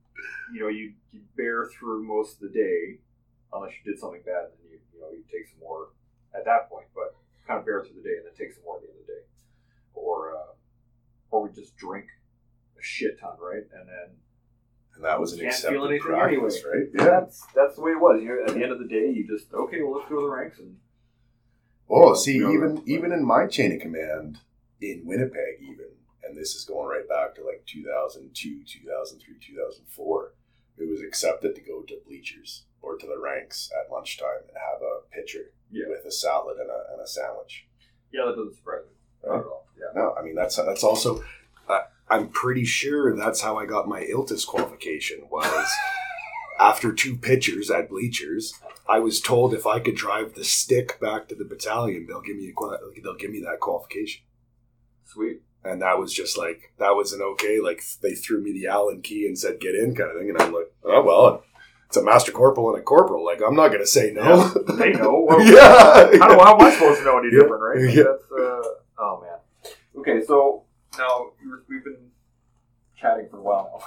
[0.54, 3.00] you know you you bear through most of the day
[3.54, 5.90] unless you did something bad, and then you you know you take some more
[6.36, 7.16] at that point, but
[7.48, 9.08] kind of bear through the day and then take some more at the end of
[9.08, 9.24] the day,
[9.94, 10.52] or uh,
[11.32, 12.06] or we just drink
[12.78, 13.66] a shit ton, right?
[13.74, 14.10] And then
[14.96, 16.86] and that was an accepted practice, anyway.
[16.94, 17.06] right?
[17.06, 18.22] that's that's the way it was.
[18.22, 20.22] You know, at the end of the day, you just okay, well let's go to
[20.22, 20.78] the ranks and
[21.90, 24.38] Oh, see, even even in my chain of command
[24.80, 25.88] in Winnipeg, even,
[26.24, 30.34] and this is going right back to like 2002, 2003, 2004,
[30.78, 34.82] it was accepted to go to bleachers or to the ranks at lunchtime and have
[34.82, 35.86] a pitcher Yeah.
[35.90, 37.68] with a salad and a, and a sandwich.
[38.12, 38.94] yeah, that doesn't surprise me
[39.30, 39.66] not at all.
[39.78, 41.24] Yeah, No, I mean that's that's also.
[41.68, 45.28] Uh, I'm pretty sure that's how I got my ILTIS qualification.
[45.30, 45.70] Was
[46.60, 48.54] after two pitchers at bleachers,
[48.88, 52.38] I was told if I could drive the stick back to the battalion, they'll give
[52.38, 54.24] me a they'll give me that qualification.
[55.06, 55.42] sweet.
[55.64, 57.60] And that was just like that was an okay.
[57.60, 60.42] Like they threw me the Allen key and said get in kind of thing, and
[60.42, 61.44] I'm like, oh well,
[61.88, 63.26] it's a master corporal and a corporal.
[63.26, 64.48] Like I'm not gonna say no.
[64.78, 65.26] They know.
[65.30, 66.18] Well, yeah.
[66.20, 67.42] How, do, how am I supposed to know any Yeah.
[67.42, 67.86] different, right?
[67.86, 68.04] Like, Yeah.
[68.04, 68.70] That's, uh,
[69.00, 69.74] oh man.
[69.98, 70.64] Okay, so
[70.98, 71.32] now
[71.68, 72.10] we've been
[73.00, 73.84] chatting for a while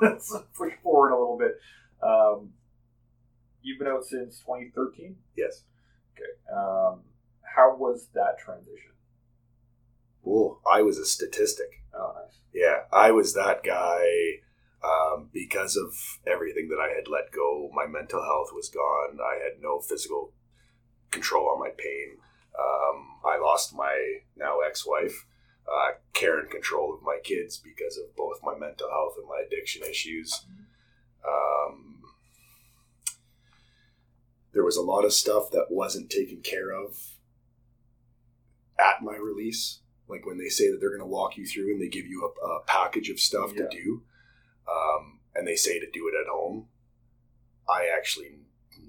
[0.00, 0.08] now.
[0.08, 1.58] Let's push forward a little bit.
[2.02, 2.50] Um,
[3.62, 5.16] you've been out since 2013.
[5.36, 5.62] yes.
[6.16, 6.30] Okay.
[6.52, 7.00] Um,
[7.42, 8.92] how was that transition?
[10.28, 11.82] Well, I was a statistic.
[11.94, 12.38] Oh, nice.
[12.52, 14.04] Yeah, I was that guy
[14.84, 15.94] um, because of
[16.26, 17.70] everything that I had let go.
[17.72, 19.18] My mental health was gone.
[19.22, 20.32] I had no physical
[21.10, 22.18] control on my pain.
[22.58, 25.24] Um, I lost my now ex-wife,
[25.66, 29.42] uh, care and control of my kids because of both my mental health and my
[29.46, 30.44] addiction issues.
[31.26, 32.02] Um,
[34.52, 36.98] there was a lot of stuff that wasn't taken care of
[38.78, 39.80] at my release.
[40.08, 42.24] Like when they say that they're going to walk you through and they give you
[42.42, 43.64] a, a package of stuff Yeah.
[43.64, 44.02] to do,
[44.70, 46.68] um, and they say to do it at home.
[47.68, 48.38] I actually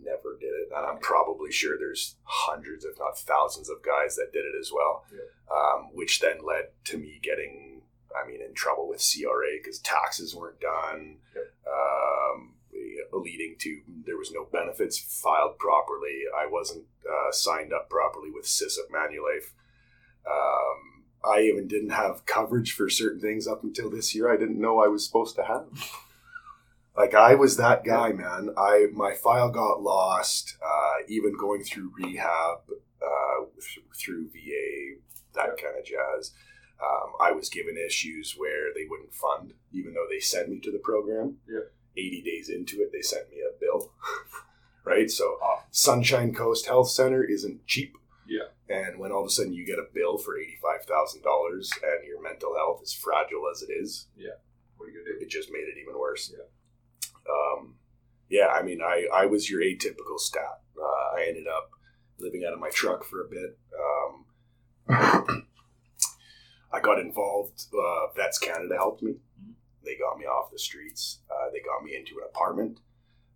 [0.01, 4.32] never did it, and I'm probably sure there's hundreds, if not thousands, of guys that
[4.32, 5.03] did it as well.
[5.13, 5.19] Yeah.
[5.53, 7.82] Um, which then led to me getting,
[8.15, 11.17] I mean, in trouble with CRA because taxes weren't done.
[11.67, 12.53] Um,
[13.12, 16.21] leading to there was no benefits filed properly.
[16.38, 19.51] I wasn't uh, signed up properly with SISIP Manulife.
[20.25, 24.32] Um, I even didn't have coverage for certain things up until this year.
[24.32, 25.67] I didn't know I was supposed to have.
[26.95, 28.49] Like I was that guy, man.
[28.58, 30.55] I my file got lost.
[30.62, 32.60] Uh, even going through rehab,
[33.01, 34.99] uh, th- through VA,
[35.36, 36.32] that kind of jazz.
[36.82, 40.71] Um, I was given issues where they wouldn't fund, even though they sent me to
[40.71, 41.38] the program.
[41.47, 41.60] Yeah.
[41.97, 43.91] 80 days into it, they sent me a bill.
[44.86, 45.12] right?
[45.12, 45.65] So, Awesome.
[45.71, 47.97] Sunshine Coast Health Center isn't cheap.
[48.25, 48.47] Yeah.
[48.69, 51.17] And when all of a sudden you get a bill for $85,000
[51.84, 54.29] and your mental health is fragile as it is, yeah,
[54.77, 55.25] What are you gonna do?
[55.25, 56.32] it just made it even worse.
[56.32, 56.45] Yeah.
[57.29, 57.75] Um,
[58.29, 60.62] yeah, I mean, I, I was your atypical stat.
[60.79, 61.71] Uh, I ended up
[62.19, 63.58] living out of my truck for a bit.
[63.79, 64.25] Um,
[66.71, 67.65] I got involved.
[67.73, 69.13] Uh, Vets Canada helped me.
[69.13, 69.53] Mhm.
[69.84, 71.19] They got me off the streets.
[71.29, 72.79] Uh, they got me into an apartment.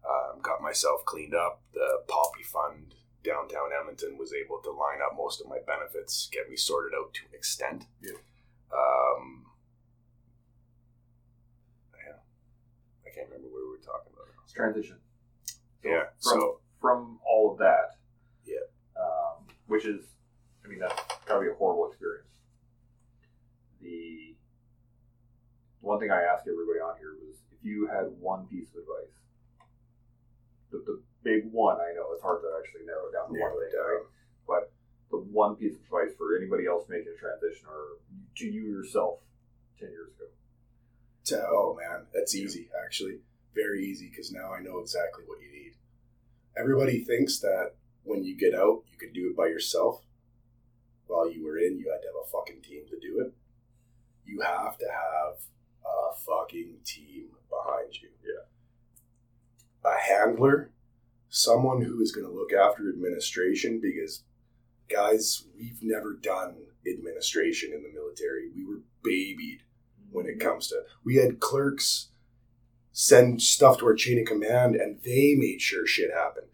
[0.07, 1.63] Um, got myself cleaned up.
[1.73, 2.93] The Poppy Fund
[3.23, 7.13] downtown Edmonton was able to line up most of my benefits, get me sorted out
[7.13, 7.85] to an extent.
[8.01, 8.11] Yeah.
[8.71, 9.45] Um,
[11.95, 12.19] yeah.
[13.05, 14.27] I can't remember where we were talking about.
[14.53, 14.97] Transition.
[15.83, 16.03] Yeah.
[16.21, 17.97] From, So from all of that.
[18.45, 18.67] Yeah.
[18.99, 20.05] Um, which is,
[20.63, 22.27] I mean, that's gotta be a horrible experience.
[23.81, 24.35] The
[25.81, 29.15] one thing I asked everybody on here was if you had one piece of advice,
[30.71, 33.69] the, the big one, I know it's hard to actually narrow down to Narrow one
[33.69, 34.05] thing, right?
[34.47, 34.71] But
[35.11, 37.99] the one piece of advice for anybody else making a transition or
[38.37, 39.19] to you yourself
[39.79, 40.25] 10 years ago.
[41.25, 43.19] to, oh man, that's easy actually.
[43.55, 45.73] Very easy because now I know exactly what you need.
[46.57, 50.01] Everybody thinks that when you get out, you can do it by yourself.
[51.07, 53.33] While you were in, you had to have a fucking team to do it.
[54.25, 55.35] You have to have
[55.85, 58.09] a fucking team behind you.
[58.23, 59.89] Yeah.
[59.89, 60.71] A handler,
[61.35, 64.23] someone who is going to look after administration because,
[64.87, 66.55] guys, we've never done
[66.87, 68.51] administration in the military.
[68.55, 69.63] We were babied
[70.11, 70.47] when it mm-hmm.
[70.47, 72.09] comes to we had clerks
[72.91, 76.47] send stuff to our chain of command and they made sure shit happened.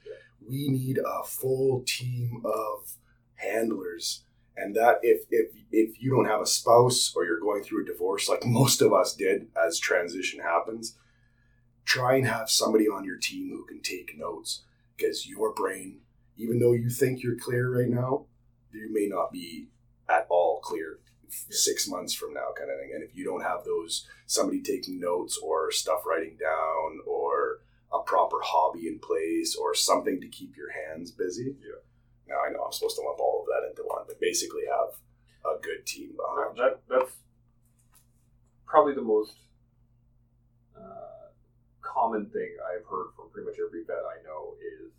[0.47, 2.95] We need a full team of
[3.35, 4.23] handlers
[4.55, 7.85] and that if if if you don't have a spouse or you're going through a
[7.85, 10.97] divorce like most of us did as transition happens
[11.85, 14.63] try and have somebody on your team who can take notes
[14.99, 15.99] because your brain
[16.37, 18.25] even though you think you're clear right now
[18.71, 19.67] you may not be
[20.09, 20.99] at all clear
[21.49, 22.91] six months from now kind of thing.
[22.93, 27.59] And if you don't have those somebody taking notes or stuff writing down or
[27.93, 31.55] a proper hobby in place or something to keep your hands busy.
[31.61, 31.81] Yeah.
[32.27, 34.93] now i know i'm supposed to lump all of that into one but basically have
[35.45, 37.11] a good team behind that that's
[38.67, 39.33] probably the most
[41.99, 44.91] common thing I've heard from pretty much every vet I know is,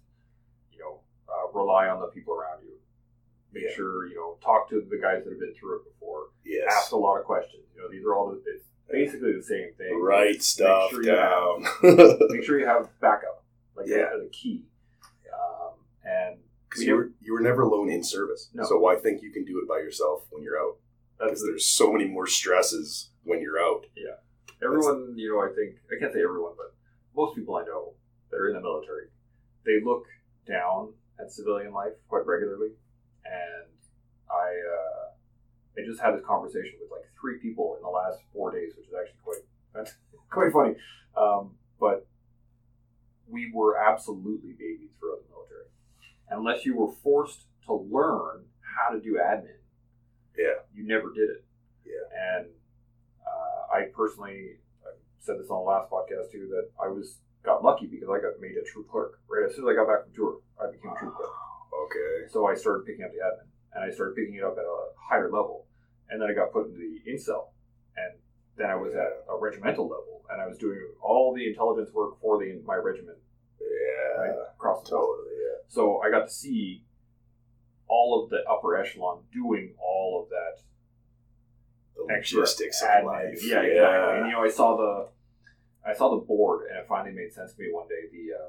[0.72, 2.76] you know, uh, rely on the people around you.
[3.52, 3.74] Make Yeah.
[3.74, 6.28] sure you know talk to the guys that have been through it before.
[6.44, 7.64] yes Ask a lot of questions.
[7.74, 9.98] You know, these are all the it's basically the same thing.
[10.00, 11.66] write stuff sure you down
[12.30, 13.44] Make sure you have backup,
[13.76, 14.06] like Yeah.
[14.14, 14.66] a key.
[15.32, 15.74] Um,
[16.04, 16.38] and
[16.68, 18.64] because you were, you were never alone in service No.
[18.64, 20.76] so why think you can do it by yourself when you're out
[21.18, 24.16] because there's so many more stresses when you're out Yeah
[24.62, 26.74] everyone, you know, I think I can't say everyone, but
[27.16, 27.92] most people I know
[28.30, 29.06] that are in the military,
[29.64, 30.04] they look
[30.46, 32.70] down at civilian life quite regularly,
[33.24, 33.68] and
[34.30, 38.50] I, uh, I just had this conversation with like three people in the last four
[38.50, 39.88] days, which is actually quite
[40.30, 40.74] quite funny.
[41.16, 42.06] Um, but
[43.28, 45.66] we were absolutely babies throughout the military,
[46.30, 49.58] unless you were forced to learn how to do admin.
[50.36, 50.62] Yeah.
[50.74, 51.44] you never did it.
[51.84, 52.36] Yeah.
[52.36, 52.46] and
[53.26, 54.56] uh, I personally
[55.20, 58.40] said this on the last podcast too that I was got lucky because I got
[58.40, 60.40] made a true clerk right as soon as I got back from tour.
[60.60, 61.30] I became a true clerk.
[61.90, 62.28] Okay.
[62.30, 64.78] So I started picking up the admin, and I started picking it up at a
[64.94, 65.66] higher level,
[66.08, 67.52] and then I got put into the int cell,
[67.96, 68.14] and
[68.56, 72.20] then I was at a regimental level, and I was doing all the intelligence work
[72.20, 73.18] for the my regiment
[73.60, 74.22] Yeah.
[74.22, 74.90] right, across the.
[74.90, 75.34] Totally.
[75.34, 75.58] Yeah.
[75.68, 76.84] So I got to see
[77.88, 80.62] all of the upper echelon doing all of that
[82.08, 83.38] The extra logistics of life.
[83.44, 84.18] Yeah, exactly.
[84.18, 85.08] And you know, I saw the,
[85.88, 88.08] I saw the board, and it finally made sense to me one day.
[88.12, 88.48] The uh,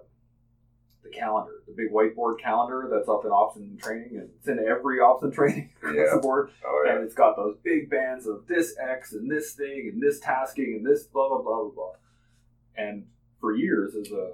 [1.04, 4.60] the calendar, the big whiteboard calendar that's up in ops and training, and it's in
[4.60, 6.16] every ops and training across Yeah.
[6.16, 6.96] the board, Oh yeah.
[6.96, 10.76] and it's got those big bands of this X and this thing and this tasking
[10.78, 11.92] and this blah blah blah blah blah.
[12.76, 13.08] And
[13.40, 14.32] for years, as a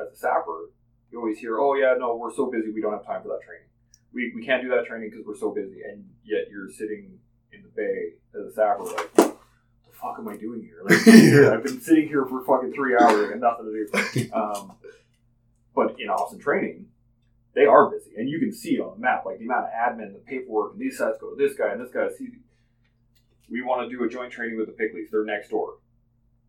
[0.00, 0.70] as a sapper,
[1.10, 3.40] you always hear, "Oh yeah, no, we're so busy, we don't have time for that
[3.46, 3.68] training.
[4.12, 7.18] We, we can't do that training because we're so busy." And yet you're sitting
[7.54, 9.38] in the bay as a sapper, like, "What
[9.86, 10.80] the fuck am I doing here?
[10.84, 11.52] Like, Yeah.
[11.52, 13.72] I've been sitting here for fucking three hours and nothing to
[14.12, 14.72] do." Um,
[15.74, 16.86] but in and training,
[17.54, 19.70] they are busy, and you can see it on the map, like the amount of
[19.72, 22.08] admin, the paperwork, and these sets go to this guy and this guy.
[22.16, 22.28] See,
[23.50, 25.10] we want to do a joint training with the Pickleys.
[25.10, 25.78] They're next door.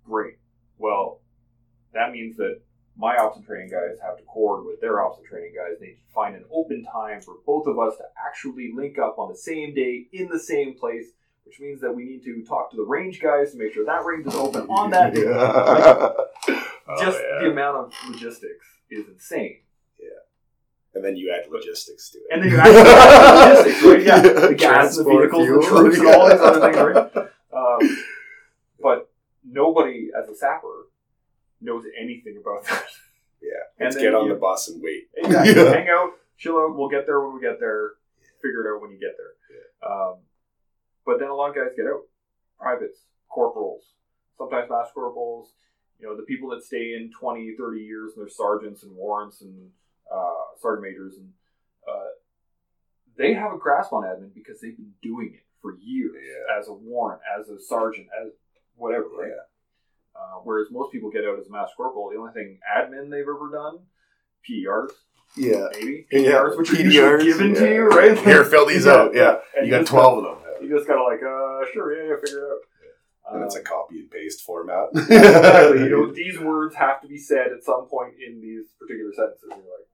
[0.05, 0.35] Great.
[0.77, 1.21] Well,
[1.93, 2.61] that means that
[2.97, 5.79] my ops and training guys have to coordinate with their ops and training guys.
[5.79, 9.17] They need to find an open time for both of us to actually link up
[9.19, 11.05] on the same day in the same place,
[11.43, 14.05] which means that we need to talk to the range guys to make sure that
[14.05, 15.25] range is open on that day.
[16.87, 17.39] Oh, Just yeah.
[17.41, 19.57] the amount of logistics is insane.
[19.99, 20.09] Yeah.
[20.93, 22.25] And then you add logistics to it.
[22.31, 24.01] And then you add logistics, right?
[24.05, 27.27] Yeah, the gas, the vehicles, the fuel, troops, and all these other things, right?
[27.55, 27.97] Um,
[28.79, 29.09] but
[29.43, 30.84] nobody, as a sapper,
[31.61, 32.85] knows anything about that.
[33.41, 33.51] Yeah.
[33.79, 35.07] And Let's get on you- the bus and wait.
[35.15, 35.53] Exactly.
[35.63, 35.71] Yeah.
[35.73, 36.75] Hang out, chill out.
[36.75, 37.91] We'll get there when we get there.
[38.41, 39.33] Figure it out when you get there.
[39.89, 40.15] Um,
[41.05, 42.01] but then a lot of guys get out.
[42.59, 42.99] Privates,
[43.29, 43.83] corporals,
[44.37, 45.53] sometimes master corporals.
[45.99, 49.41] You know, the people that stay in 20, 30 years and they're sergeants and warrants
[49.41, 49.69] and
[50.11, 51.29] uh, sergeant majors and
[51.87, 52.09] uh,
[53.17, 56.59] they have a grasp on admin because they've been doing it for years Yeah.
[56.59, 58.31] as a warrant, as a sergeant, as
[58.75, 59.29] whatever, right?
[59.29, 59.43] Yeah.
[60.15, 63.21] Uh, whereas most people get out as a master corporal, the only thing admin they've
[63.27, 63.79] ever done,
[64.47, 64.91] PERs,
[65.35, 65.67] Yeah.
[65.73, 66.39] maybe Yeah.
[66.43, 68.17] PERs, which are usually given to you, right?
[68.27, 69.13] Here, fill these out.
[69.13, 69.39] Yeah.
[69.57, 70.37] And You got just 12 of them.
[70.61, 73.35] You just gotta like, uh, sure, yeah, yeah, figure it out.
[73.35, 74.87] And it's a Um, copy and paste format.
[74.93, 75.79] exactly.
[75.83, 79.49] You know, these words have to be said at some point in these particular sentences.
[79.51, 79.89] And you're like,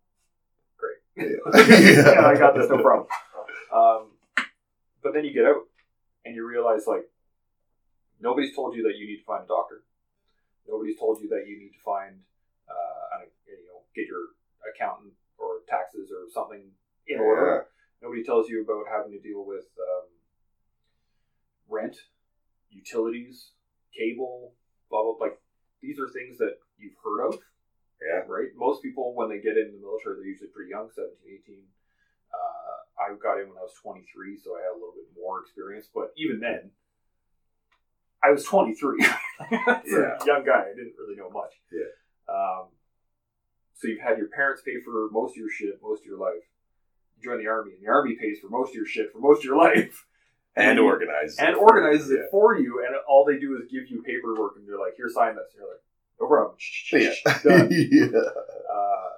[0.77, 0.99] great.
[1.17, 2.13] Yeah.
[2.13, 3.07] yeah, I got this, no problem.
[3.73, 4.11] Um,
[5.01, 5.63] but then you get out
[6.25, 7.09] and you realize, like,
[8.21, 9.81] nobody's told you that you need to find a doctor.
[10.71, 12.15] Nobody's told you that you need to find,
[12.71, 14.31] uh, you know, get your
[14.63, 16.71] accountant or taxes or something
[17.07, 17.67] in order.
[18.01, 20.07] Nobody tells you about having to deal with um,
[21.69, 21.97] rent,
[22.69, 23.51] utilities,
[23.91, 24.53] cable,
[24.89, 25.19] blah blah.
[25.19, 25.37] Like
[25.81, 27.35] these are things that you've heard of,
[28.01, 28.23] Yeah.
[28.31, 28.49] right?
[28.55, 31.67] Most people, when they get into the military, they're usually pretty young, 17, 18.
[32.31, 35.41] Uh, I got in when I was 23, so I had a little bit more
[35.41, 35.89] experience.
[35.93, 36.71] But even then,
[38.23, 38.99] I was 23.
[39.51, 40.17] Yeah.
[40.21, 41.53] a young guy, I didn't really know much.
[41.71, 41.89] Yeah.
[42.33, 42.67] Um,
[43.73, 46.43] so you've had your parents pay for most of your shit most of your life.
[47.17, 49.39] You join the army, and the army pays for most of your shit for most
[49.39, 50.05] of your life
[50.55, 51.55] And organizes and it.
[51.57, 52.19] organizes Yeah.
[52.25, 52.83] it for you.
[52.85, 55.61] And all they do is give you paperwork, and they're like, "Here, sign this." And
[55.61, 55.83] you're like,
[56.21, 56.57] "No problem."
[56.93, 57.13] Yeah.
[57.43, 57.69] Done.
[58.15, 58.19] yeah.
[58.71, 59.09] Uh,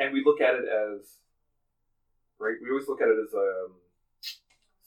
[0.00, 1.18] and we look at it as
[2.40, 2.56] right.
[2.60, 3.76] We always look at it as um,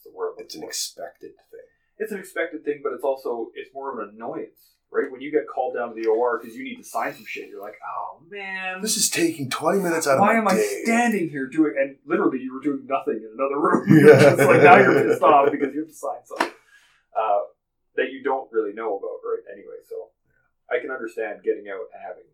[0.04, 0.34] the word?
[0.38, 1.60] I'm It's an expected thing.
[1.98, 5.10] It's an expected thing, but it's also it's more of an annoyance, right?
[5.10, 7.48] When you get called down to the OR because you need to sign some shit,
[7.48, 11.28] you're like, "Oh man, This is taking 20 minutes out of why am I standing
[11.30, 13.84] here doing?" And literally, you were doing nothing in another room.
[13.88, 14.32] Yeah.
[14.32, 16.54] it's like now you're pissed off because you have to sign something
[17.18, 17.40] uh,
[17.96, 19.42] that you don't really know about, right?
[19.52, 20.10] Anyway, so
[20.70, 22.28] I can understand getting out and having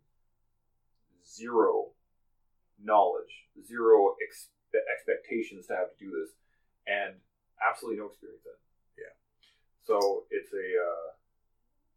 [1.26, 1.90] zero
[2.82, 4.48] knowledge, zero ex-
[4.92, 6.30] expectations to have to do this,
[6.86, 7.14] and
[7.66, 8.52] absolutely no experience in.
[8.52, 8.58] it.
[9.88, 9.94] Yeah.
[10.00, 11.08] So it's a uh,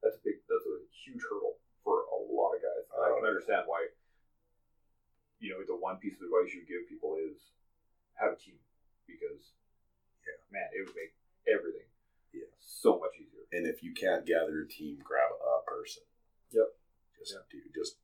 [0.04, 2.86] that's a big that's a huge hurdle for a lot of guys.
[2.92, 3.88] I can understand why.
[5.40, 7.38] You know, the one piece of advice you give people is
[8.18, 8.58] have a team
[9.06, 9.54] because,
[10.26, 10.34] Yeah.
[10.50, 11.14] man, it would make
[11.46, 11.86] everything
[12.34, 12.50] Yeah.
[12.58, 13.46] so much easier.
[13.54, 16.02] And if you can't gather a team, grab a person.
[16.50, 16.74] Yep.
[17.20, 17.46] Just Yeah.
[17.52, 17.98] do just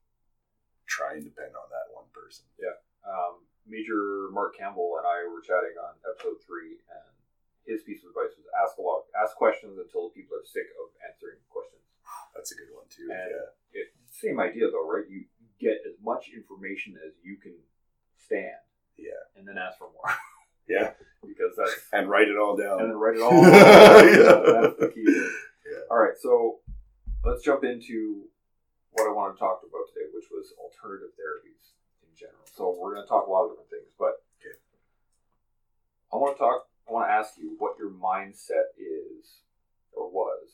[0.85, 2.45] try and depend on that one person.
[3.03, 7.12] Um, Major Mark Campbell and I were chatting on episode three, and
[7.65, 10.91] his piece of advice was ask a lot, ask questions until people are sick of
[11.07, 11.81] answering questions.
[12.35, 13.07] That's a good one too.
[13.11, 13.79] And yeah.
[13.79, 15.07] it, same idea though, right?
[15.07, 15.25] You
[15.59, 17.55] get as much information as you can
[18.19, 18.59] stand.
[18.97, 19.17] Yeah.
[19.37, 20.09] And then ask for more.
[20.63, 20.95] Yeah.
[21.19, 22.79] because that's And write it all down.
[22.79, 23.35] and then write it all.
[23.35, 24.63] Yeah.
[24.63, 25.03] That's the key.
[25.03, 25.83] Yeah.
[25.91, 26.59] All right, so
[27.25, 28.31] let's jump into
[28.95, 31.75] what I want to talk about today, which was alternative therapies
[32.07, 32.47] in general.
[32.47, 34.55] So we're going to talk a lot of different things, but Okay.
[36.13, 36.67] I want to talk.
[36.87, 39.41] I want to ask you what your mindset is
[39.93, 40.47] or was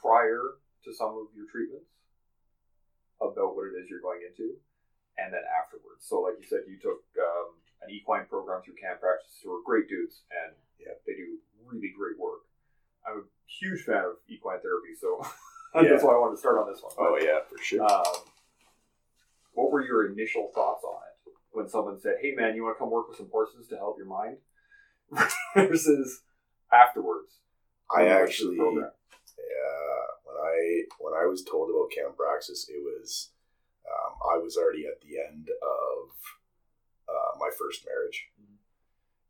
[0.00, 1.90] prior to some of your treatments
[3.20, 4.56] about what it is you're going into,
[5.20, 6.08] and then afterwards.
[6.08, 7.52] So, like you said, you took um,
[7.84, 10.96] an equine program through Can Praxis who are great dudes, and Yeah.
[11.06, 11.36] they do
[11.68, 12.48] really great work.
[13.06, 15.20] I'm a huge fan of equine therapy, so
[15.76, 15.84] Yeah.
[15.92, 16.92] that's why I wanted to start on this one.
[16.98, 17.84] Oh yeah, for sure.
[17.84, 18.24] Um,
[19.52, 22.78] what were your initial thoughts on it when someone said, "Hey, man, you want to
[22.80, 24.38] come work with some horses to help your mind?"
[25.54, 26.22] versus
[26.72, 27.38] afterwards.
[27.90, 28.82] I when you went through the actually,
[29.38, 30.56] yeah, when I
[30.98, 33.30] when I was told about Can Praxis, it was
[33.86, 35.98] um, I was already at the end of
[37.10, 38.56] uh, my first marriage, Mhm.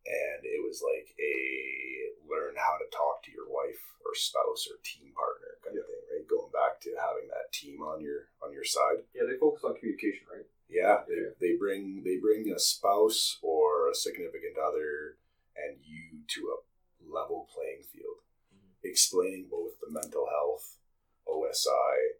[0.06, 4.76] and it was like a learn how to talk to your wife or spouse or
[4.84, 6.28] team partner kind of thing, right?
[6.28, 9.04] Going back to having that team on your on your side.
[9.14, 10.46] yeah, they focus on communication, right?
[10.68, 11.30] Yeah, they, Yeah.
[11.40, 15.16] they bring they bring a spouse or a significant other
[15.56, 18.22] and you to a level playing field,
[18.52, 18.74] Mhm.
[18.82, 20.78] explaining both the mental health,
[21.26, 22.18] OSI,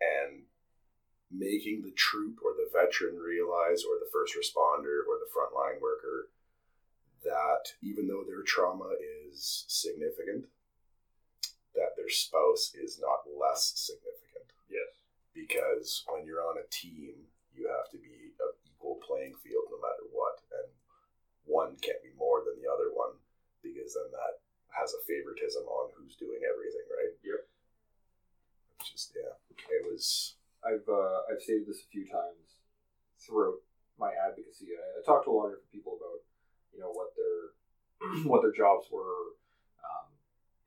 [0.00, 0.46] and
[1.30, 6.30] making the troop or the veteran realize, or the first responder or the frontline worker,
[7.22, 10.50] that even though their trauma is significant,
[11.74, 14.94] that their spouse is not less significant Yes.
[15.32, 19.78] because when you're on a team, you have to be of equal playing field no
[19.78, 20.72] matter what, and
[21.48, 23.16] one can't be more than the other one
[23.64, 27.12] because then that has a favoritism on who's doing everything, right?
[27.24, 27.42] Yep.
[28.78, 29.34] It's just yeah,
[29.72, 32.60] it was I've uh, I've stated this a few times
[33.18, 33.64] throughout
[33.98, 34.76] my advocacy.
[34.76, 36.20] I, I talked to a lot of different people about
[36.70, 37.56] you know what their
[38.30, 39.34] what their jobs were.
[39.82, 40.12] Um,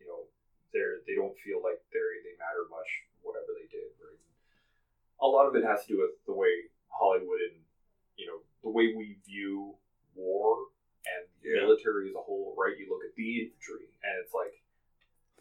[0.02, 0.28] you know,
[0.76, 3.96] they they don't feel like they they matter much whatever they did.
[4.02, 4.20] Right?
[5.24, 7.64] A lot of it has to do with the way Hollywood and
[8.20, 9.80] you know the way we view
[10.16, 10.71] war
[11.44, 11.62] Yeah.
[11.62, 12.56] military as a whole.
[12.58, 12.78] Right?
[12.78, 14.54] You look at the infantry, and it's like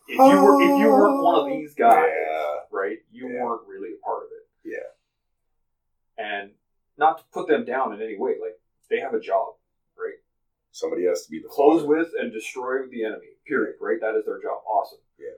[0.09, 1.83] if you were if you weren't one of these oh.
[1.89, 2.57] guys, Yeah.
[2.71, 2.99] right?
[3.11, 3.43] You Yeah.
[3.45, 4.91] weren't really a part of it yeah,
[6.19, 6.51] and
[6.99, 8.37] not to put them down in any way.
[8.41, 9.55] Like they have a job,
[9.97, 10.19] right?
[10.73, 11.89] somebody has to be the Close father.
[11.97, 13.27] with and destroy the enemy.
[13.47, 13.77] Period.
[13.81, 14.01] Right?
[14.01, 14.63] That is their job.
[14.67, 15.01] Awesome.
[15.19, 15.35] Yeah.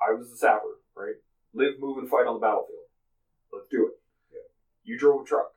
[0.00, 0.78] I was the sapper.
[0.94, 1.14] Right?
[1.54, 2.84] Live, move, and fight on the battlefield.
[3.52, 3.94] Let's do it.
[4.32, 4.40] Yeah.
[4.84, 5.53] You drove a truck.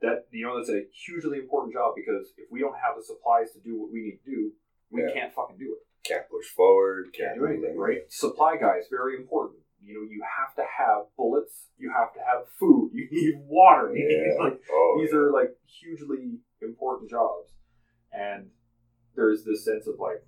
[0.00, 3.50] That you know that's a hugely important job because if we don't have the supplies
[3.52, 4.52] to do what we need to do,
[4.90, 5.12] we Yeah.
[5.12, 5.82] can't fucking do it.
[6.04, 8.10] can't push forward, Can't can't do anything, right?
[8.10, 9.58] Supply guys very important.
[9.82, 11.66] You know, you have to have bullets.
[11.76, 12.90] You have to have food.
[12.94, 13.94] You need water.
[13.94, 14.42] You need, Yeah.
[14.42, 15.18] like Oh, these yeah.
[15.18, 17.52] are like hugely important jobs
[18.12, 18.50] and
[19.16, 20.24] there's this sense of like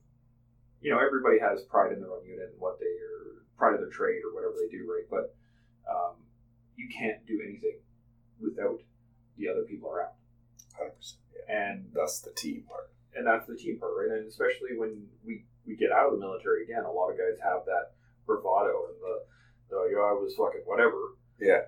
[0.82, 3.80] you know everybody has pride in their own unit and what they are pride of
[3.80, 5.34] their trade or whatever they do right but
[5.90, 6.16] um,
[6.76, 7.78] you can't do anything
[8.40, 8.80] without
[9.40, 10.12] the other people around
[10.80, 11.14] 100%.
[11.34, 11.56] Yeah.
[11.56, 12.90] and That's the team part.
[13.14, 16.18] and that's the team part right and especially when we we get out of the
[16.18, 17.92] military again a lot of guys have that
[18.26, 19.14] bravado and the
[19.70, 21.62] the you know, I was fucking whatever Yeah.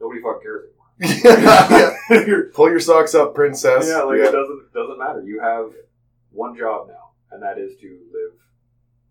[0.00, 2.40] nobody fucking cares anymore yeah.
[2.54, 3.88] Pull your socks up, princess.
[3.88, 4.28] Yeah, like yeah.
[4.28, 5.22] it doesn't doesn't matter.
[5.22, 5.72] You have
[6.30, 8.38] one job now, and that is to live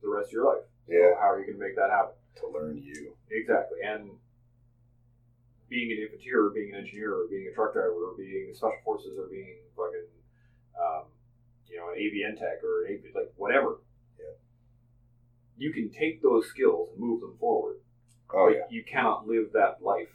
[0.01, 0.63] the rest of your life.
[0.87, 1.11] So Yeah.
[1.19, 2.15] how are you going to make that happen?
[2.39, 3.15] to learn you.
[3.29, 3.77] Exactly.
[3.85, 4.09] And
[5.73, 8.77] being an infantry or being an engineer or being a truck driver or being special
[8.85, 10.05] forces or being fucking,
[10.77, 11.03] um,
[11.67, 13.81] you know, an AVN tech or an AV, like whatever.
[14.19, 14.37] Yeah.
[15.57, 17.77] You can take those skills and move them forward.
[18.35, 20.13] Oh but yeah, You cannot live that life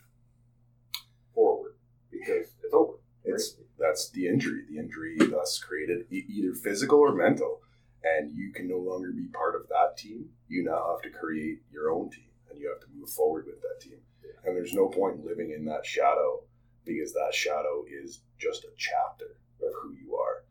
[1.34, 1.74] forward
[2.10, 2.94] because it's over.
[3.24, 4.62] it's that's the injury.
[4.70, 7.60] The injury thus created e- either physical or mental,
[8.02, 10.30] and you can no longer be part of that team.
[10.48, 13.60] You now have to create your own team, and you have to move forward with
[13.62, 13.98] that team.
[14.44, 16.42] And there's no point living in that shadow
[16.84, 20.44] because that shadow is just a chapter of who you are.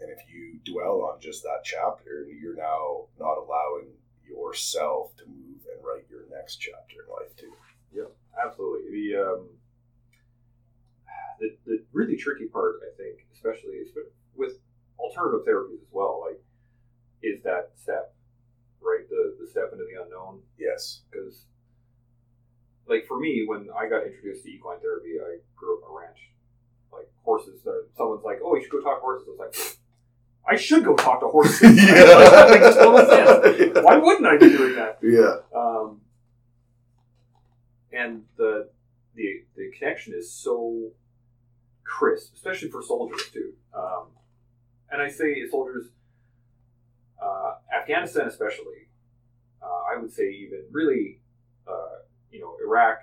[0.00, 3.88] And if you dwell on just that chapter, you're now not allowing
[4.26, 7.52] yourself to move and write your next chapter in life too.
[7.94, 8.10] Yeah,
[8.42, 8.90] absolutely.
[8.90, 9.48] The um,
[11.40, 13.82] the, the really tricky part, I think, especially
[14.34, 14.58] with
[14.98, 16.40] alternative therapies as well, like,
[17.22, 18.14] is that step,
[18.80, 19.08] right?
[19.08, 20.40] The the step into the unknown.
[20.58, 21.02] Yes.
[21.10, 21.44] Because,
[22.88, 26.00] like for me, when I got introduced to equine therapy, I grew up on a
[26.00, 26.18] ranch.
[26.92, 29.76] Like horses, are, someone's like, "Oh, you should go talk to horses." I was like,
[30.46, 31.60] I should go talk to horses.
[31.76, 32.04] Yeah.
[32.04, 33.78] that makes total sense.
[33.82, 34.98] Why wouldn't I be doing that?
[35.02, 35.36] Yeah.
[35.58, 36.00] Um,
[37.92, 38.68] and the
[39.14, 40.90] the the connection is so
[41.84, 43.52] crisp, especially for soldiers too.
[43.74, 44.06] Um,
[44.90, 45.86] and I say soldiers,
[47.22, 48.88] uh, Afghanistan especially.
[49.62, 51.20] Uh, I would say even really,
[51.68, 52.02] uh,
[52.32, 52.98] you know, Iraq,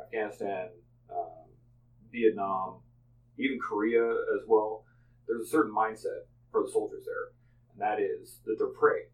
[0.00, 0.68] Afghanistan,
[1.10, 1.48] um,
[2.12, 2.76] Vietnam,
[3.38, 4.84] even Korea as well.
[5.26, 7.32] There's a certain mindset for the soldiers there,
[7.72, 9.04] and that is that they're prey.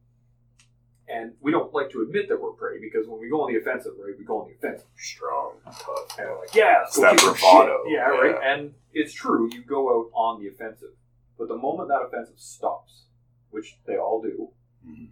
[1.09, 3.59] And we don't like to admit that we're prey because when we go on the
[3.61, 4.89] offensive, right, we go on the offensive.
[4.97, 5.53] Strong.
[5.65, 6.19] Tough.
[6.19, 7.93] And like, yeah, It's that bravado, shit.
[7.93, 8.35] Yeah, right.
[8.43, 10.95] And it's true, you go out on the offensive.
[11.39, 13.05] But the moment that offensive stops,
[13.51, 14.49] which they all do,
[14.85, 15.11] Mhm.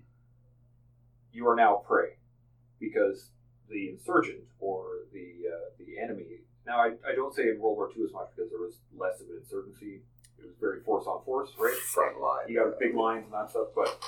[1.33, 2.17] you are now prey
[2.81, 3.31] because
[3.69, 6.45] the insurgent or the uh, the enemy.
[6.67, 9.21] Now, I, I don't say in World War II as much because there was less
[9.21, 10.01] of an insurgency.
[10.39, 11.77] It was very force on force, right?
[11.77, 12.49] Front line.
[12.49, 14.03] You got big lines and that stuff, but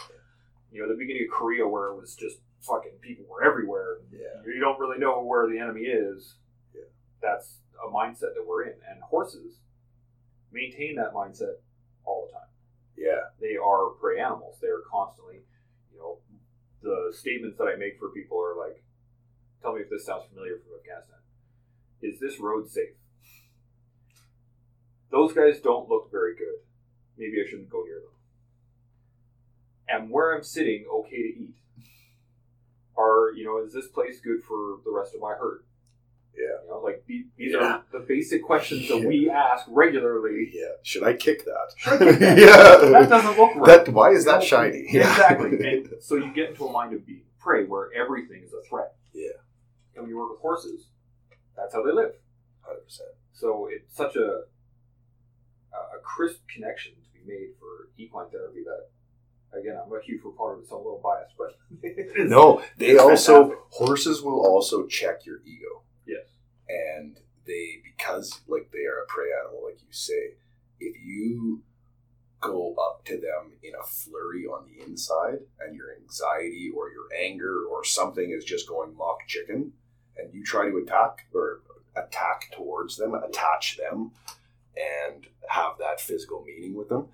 [0.72, 3.98] you know, the beginning of Korea where it was just fucking people were everywhere.
[4.12, 4.42] Yeah.
[4.44, 6.34] You don't really know where the enemy is.
[6.74, 6.88] Yeah.
[7.22, 9.60] That's a mindset that we're in, and horses
[10.52, 11.60] maintain that mindset
[12.04, 12.48] all the time.
[12.96, 13.32] Yeah.
[13.40, 14.56] They are prey animals.
[14.60, 15.40] They are constantly,
[15.92, 16.18] you know,
[16.82, 18.82] the statements that I make for people are like,
[19.62, 21.18] "Tell me if this sounds familiar from Afghanistan.
[22.02, 22.94] Is this road safe?"
[25.10, 26.60] Those guys don't look very good.
[27.16, 28.10] Maybe I shouldn't go near them.
[29.88, 31.54] And where I'm sitting, okay to eat.
[32.98, 35.62] Are you know, is this place good for the rest of my herd?
[36.36, 36.62] Yeah.
[36.64, 37.58] You know, like the- these Yeah.
[37.76, 40.50] are the basic questions that we ask regularly.
[40.52, 40.72] Yeah.
[40.82, 41.74] Should I kick that?
[41.86, 42.38] I kick that?
[42.38, 42.88] yeah.
[43.00, 43.84] That doesn't look right.
[43.84, 44.86] That why is that shiny?
[44.94, 45.66] Exactly.
[45.66, 48.94] And so you get into a mind of being prey where everything is a threat.
[49.14, 49.28] Yeah.
[49.96, 50.86] And when you work with horses,
[51.56, 52.12] that's how they live.
[52.62, 53.10] Hundred percent.
[53.32, 54.42] So it's such a
[55.72, 60.68] a crisp connection to be made for equine therapy that again I'm a huge proponent,
[60.68, 61.56] so I'm a little biased, but
[62.28, 63.58] No, they also fantastic.
[63.70, 66.26] horses will also check your ego, yes.
[66.68, 70.34] and they because like they are a prey animal, like you say,
[70.80, 71.62] if you
[72.40, 77.06] go up to them in a flurry on the inside, and your anxiety or your
[77.18, 79.72] anger or something is just going mock chicken,
[80.18, 81.60] and you try to attack or
[81.96, 84.12] attack towards them, attach them,
[84.76, 87.08] and have that physical meeting with them,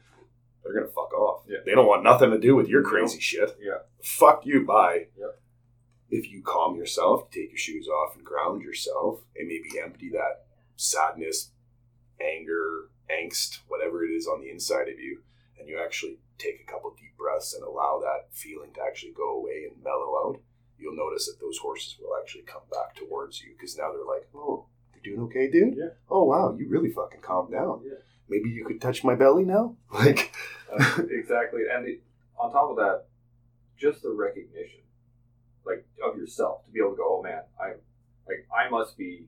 [0.63, 1.45] they're gonna fuck off.
[1.49, 1.59] Yeah.
[1.65, 3.57] They don't want nothing to do with your crazy shit.
[3.61, 3.79] Yeah.
[4.03, 5.07] Fuck you, bye.
[5.19, 5.41] Yep.
[6.11, 10.45] If you calm yourself, take your shoes off and ground yourself, and maybe empty that
[10.77, 11.51] sadness,
[12.21, 15.23] anger, angst, whatever it is on the inside of you,
[15.59, 19.37] and you actually take a couple deep breaths and allow that feeling to actually go
[19.37, 20.41] away and mellow out,
[20.83, 24.29] you'll notice that those horses will actually come back towards you because now they're like,
[24.35, 25.75] oh, you're doing okay, dude?
[25.77, 25.91] Yeah.
[26.11, 27.81] Oh, wow, you really fucking calmed down.
[27.85, 27.95] Yeah.
[28.29, 29.77] Maybe you could touch my belly now?
[29.93, 30.33] Like,
[30.73, 31.63] Uh, exactly.
[31.71, 32.03] And it,
[32.39, 33.05] on top of that,
[33.77, 34.81] just the recognition,
[35.67, 37.75] like of yourself, to be able to go, oh man, I'm
[38.27, 39.27] like I must be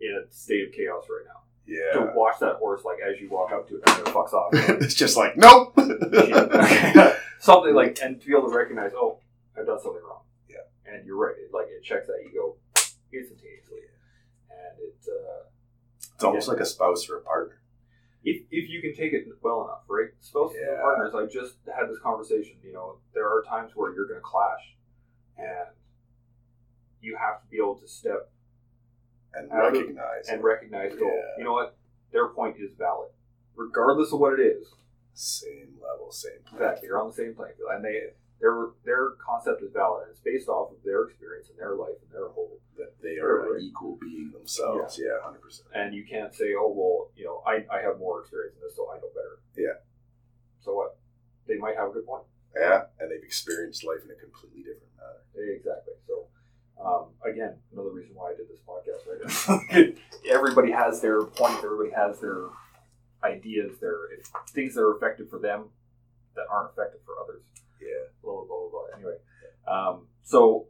[0.00, 1.40] in a state of chaos right now.
[1.66, 2.00] yeah.
[2.00, 4.48] To watch that horse, like as you walk up to it, and it fucks off.
[4.82, 5.72] it's just like, nope.
[7.38, 9.18] something like, and to be able to recognize, oh,
[9.58, 10.22] I've done something wrong.
[10.48, 10.64] Yeah.
[10.86, 11.34] And you're right.
[11.38, 12.56] It, like it checks that ego
[13.12, 13.80] instantaneously,
[14.50, 14.96] and it.
[15.08, 15.46] Uh,
[16.14, 17.60] It's almost like a spouse or a partner.
[18.24, 20.10] if, if you can take it well enough, right?
[20.20, 20.80] Spouses and Yeah.
[20.82, 22.56] partners, I just had this conversation.
[22.62, 24.76] You know, there are times where you're going to clash,
[25.38, 25.68] and
[27.00, 28.30] you have to be able to step
[29.34, 30.28] And of- recognize.
[30.28, 31.34] and recognize, Yeah.
[31.38, 31.76] you know what,
[32.10, 33.10] their point is valid,
[33.54, 34.74] regardless of what it is.
[35.14, 36.40] Same level, same.
[36.52, 40.10] Exactly, you're on the same playing field, and they their their concept is valid, and
[40.10, 42.58] it's based off of their experience and their life and their whole.
[42.76, 43.60] That they are Right.
[43.62, 44.98] an equal being themselves.
[45.02, 45.68] Yeah, hundred percent.
[45.74, 48.76] And you can't say, oh well, you know, I, I have more experience in this,
[48.76, 49.38] so I know better.
[49.56, 49.80] Yeah.
[50.60, 50.96] So what?
[51.48, 52.24] They might have a good point.
[52.54, 55.52] Yeah, and they've experienced life in a completely different manner.
[55.54, 55.94] Exactly.
[56.06, 56.26] So,
[56.82, 59.04] um, again, another reason why I did this podcast,
[59.78, 59.94] right?
[60.30, 61.62] everybody has their points.
[61.62, 62.44] Everybody has their
[63.22, 63.78] ideas.
[63.80, 65.66] Their if things that are effective for them
[66.34, 67.42] that aren't effective for others.
[67.80, 68.10] Yeah.
[68.22, 68.68] Blah blah blah.
[68.70, 68.96] blah.
[68.96, 69.18] Anyway,
[69.66, 70.66] um, so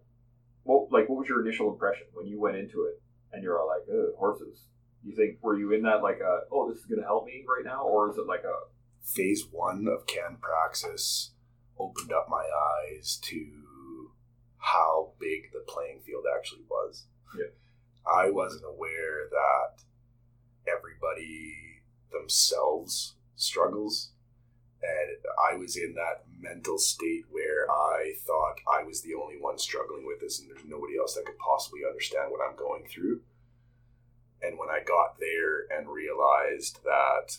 [0.64, 3.00] what like what was your initial impression when you went into it
[3.32, 3.86] and you're all like,
[4.18, 4.66] horses?
[5.04, 7.44] You think were you in that like a oh this is going to help me
[7.46, 8.66] right now, or is it like a
[9.06, 11.30] Phase one of Can Praxis
[11.78, 14.10] opened up my eyes to
[14.58, 17.04] how big the playing field actually was.
[17.38, 17.52] Yeah.
[18.04, 19.82] I wasn't aware that
[20.66, 24.10] everybody themselves struggles.
[24.82, 25.16] And
[25.50, 30.06] I was in that mental state where I thought I was the only one struggling
[30.06, 33.20] with this and there's nobody else that could possibly understand what I'm going through.
[34.42, 37.38] And when I got there and realized that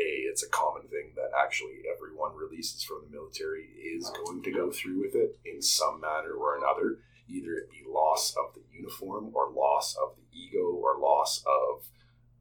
[0.00, 4.52] a it's a common thing that actually everyone releases from the military is going to
[4.52, 6.98] go through with it in some manner or another.
[7.28, 11.84] Either it be loss of the uniform or loss of the ego or loss of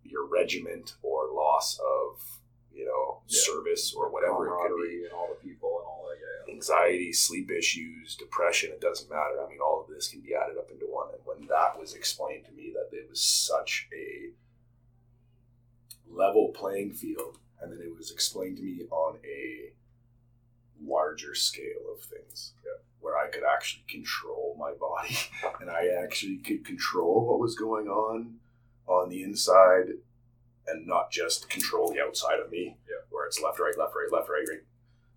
[0.04, 2.39] your regiment or loss of
[2.80, 3.42] you know Yeah.
[3.50, 6.18] service or whatever it could be and all the people and all that.
[6.24, 6.54] Yeah, yeah.
[6.56, 9.36] anxiety, sleep issues, depression, it doesn't matter.
[9.44, 11.10] I mean, all of this can be added up into one.
[11.14, 14.32] And when that was explained to me, that it was such a
[16.12, 19.74] level playing field, and then it was explained to me on a
[20.82, 22.54] larger scale of things
[23.02, 25.16] where I could actually control my body
[25.62, 28.36] and I actually could control what was going on
[28.88, 29.88] on the inside
[30.72, 32.96] and not just control the outside of me Yeah.
[33.10, 34.64] where it's left, right, left, right, left, right, right.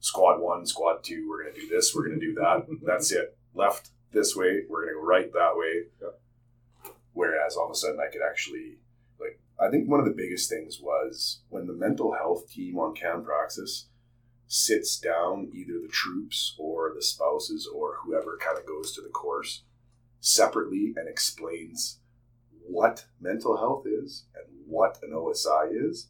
[0.00, 2.66] Squad one, squad two, we're going to do this, we're going to do that.
[2.68, 2.86] Mm-hmm.
[2.86, 3.36] That's it.
[3.54, 5.84] Left this way, we're going to go right that way.
[6.00, 6.90] Yeah.
[7.12, 8.78] Whereas all of a sudden I could actually,
[9.20, 12.94] like, I think one of the biggest things was when the mental health team on
[12.94, 13.86] Can Praxis
[14.46, 19.08] sits down, either the troops or the spouses or whoever kind of goes to the
[19.08, 19.62] course
[20.20, 21.98] separately and explains
[22.66, 24.24] what mental health is
[24.72, 26.08] what an OSI is,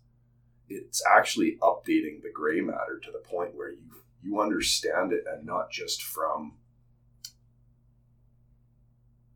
[0.68, 3.78] it's actually updating the gray matter to the point where you
[4.22, 6.52] you understand it and not just from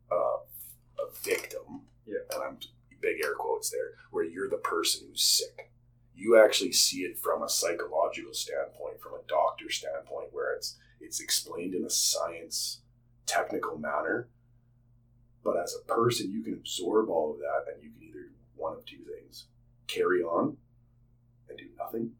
[0.09, 1.81] a, a victim.
[2.05, 2.19] Yeah.
[2.33, 2.57] And I'm
[3.01, 5.71] big air quotes there, where you're the person who's sick.
[6.15, 11.19] You actually see it from a psychological standpoint, from a doctor standpoint, where it's it's
[11.19, 12.79] explained in a science
[13.25, 14.29] technical manner.
[15.43, 18.06] But as a person, you can absorb all of that and you can
[18.67, 19.45] one of two things
[19.87, 20.57] carry on
[21.49, 22.11] and do nothing,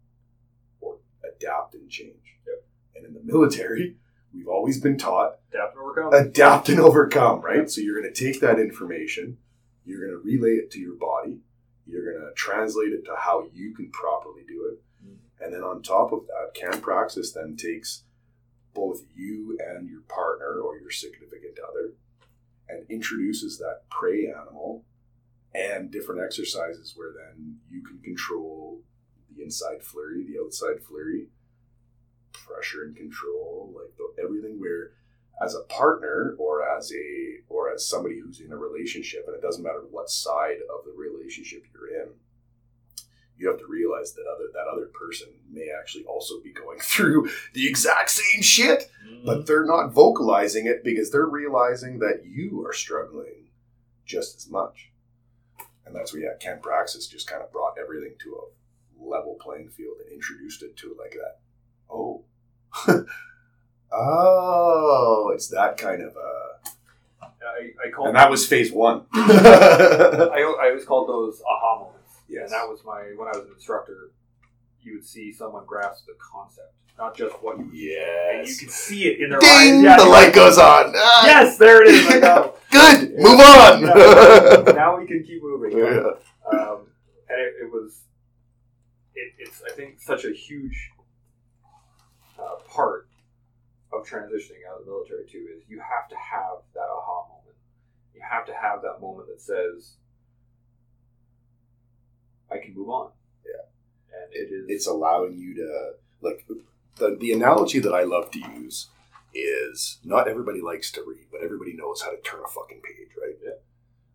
[0.80, 2.38] or adapt and change.
[2.48, 2.64] Yep.
[2.96, 3.96] And in the military,
[4.34, 6.14] we've always been taught Adapt and overcome.
[6.14, 7.70] adapt and overcome, right?
[7.70, 9.38] So you're going to take that information,
[9.86, 11.40] you're going to relay it to your body,
[11.86, 14.82] you're going to translate it to how you can properly do it.
[15.06, 15.18] Mhm.
[15.42, 18.04] And then on top of that, Can Praxis then takes
[18.74, 21.94] both you and your partner or your significant other
[22.70, 24.86] and introduces that prey animal
[25.58, 28.82] and different exercises where then you can control
[29.36, 31.28] the inside flurry, the outside flurry,
[32.32, 34.92] pressure and control, like the, everything where
[35.44, 39.42] as a partner or as a or as somebody who's in a relationship and it
[39.42, 42.10] doesn't matter what side of the relationship you're in
[43.38, 47.30] you have to realize that other that other person may actually also be going through
[47.54, 49.26] the exact same shit Mhm.
[49.26, 53.46] but they're not vocalizing it because they're realizing that you are struggling
[54.06, 54.90] just as much
[55.88, 59.70] and that's where yeah Can Praxis just kind of brought everything to a level playing
[59.70, 61.40] field and introduced it to it like that
[61.90, 62.24] oh
[63.92, 66.70] oh it's that kind of uh
[67.20, 71.98] I, I call and that was phase one I, I always called those aha moments.
[72.28, 72.44] Yes.
[72.44, 74.12] And that was my when I was an instructor.
[74.88, 78.00] You would see someone grasp the concept, not just what you.
[78.34, 79.82] And you can see it in their ding eyes.
[79.84, 82.08] Yeah, the light like, goes on Ah, Yes, there it is.
[82.08, 82.20] I
[82.72, 83.18] good Yeah.
[83.18, 84.72] move on Yeah.
[84.72, 85.78] now we can keep moving.
[85.78, 86.12] Yeah.
[86.50, 86.88] Um,
[87.28, 88.00] and it, it was,
[89.14, 90.92] it, it's I think such a huge
[92.40, 93.10] uh, part
[93.92, 97.58] of transitioning out of the military too is you have to have that aha moment.
[98.16, 99.96] You have to have that moment that says,
[102.50, 103.12] "I can move on."
[103.46, 103.66] Yeah.
[104.24, 104.66] And it is.
[104.70, 105.92] it's allowing you to
[106.22, 106.46] like
[106.98, 108.88] the, the analogy that I love to use
[109.34, 113.10] is not everybody likes to read, but everybody knows how to turn a fucking page,
[113.22, 113.36] right?
[113.44, 113.52] Yeah.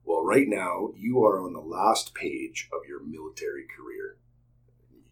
[0.04, 4.16] Well, right now you are on the last page of your military career.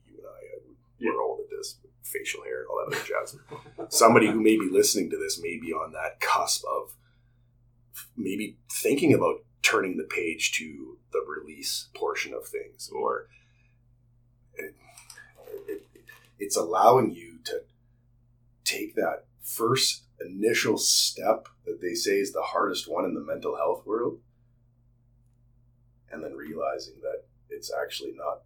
[0.09, 1.18] You and I, uh, we're Yeah.
[1.20, 3.38] old at this, facial hair and all that other jazz.
[3.88, 6.97] Somebody who may be listening to this may be on that cusp of
[8.16, 13.28] maybe thinking about turning the page to the release portion of things, or
[14.55, 14.74] it,
[15.68, 15.86] it,
[16.41, 17.62] it's allowing you to
[18.64, 23.57] take that first initial step that they say is the hardest one in the mental
[23.57, 24.18] health world
[26.12, 28.43] and then realizing that it's actually not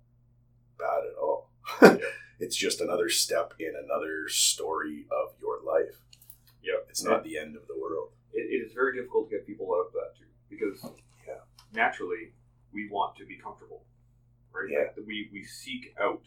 [0.78, 1.50] bad at all.
[2.40, 5.94] It's just another step in another story of your life.
[6.64, 6.86] Yep.
[6.90, 8.08] it's not the end of the world.
[8.32, 10.84] It, it is very difficult to get people out of that too because
[11.26, 11.34] Yeah.
[11.72, 12.32] naturally
[12.72, 13.84] we want to be comfortable
[14.52, 14.68] right?
[14.68, 14.78] Yeah.
[14.96, 16.22] Like, we we seek out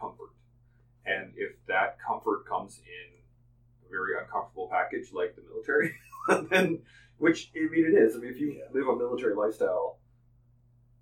[0.00, 0.30] comfort
[1.06, 5.94] and if that comfort comes in a very uncomfortable package like the military
[6.50, 6.80] then
[7.18, 8.16] which i mean it is.
[8.16, 8.64] I mean if you Yeah.
[8.72, 9.98] live a military lifestyle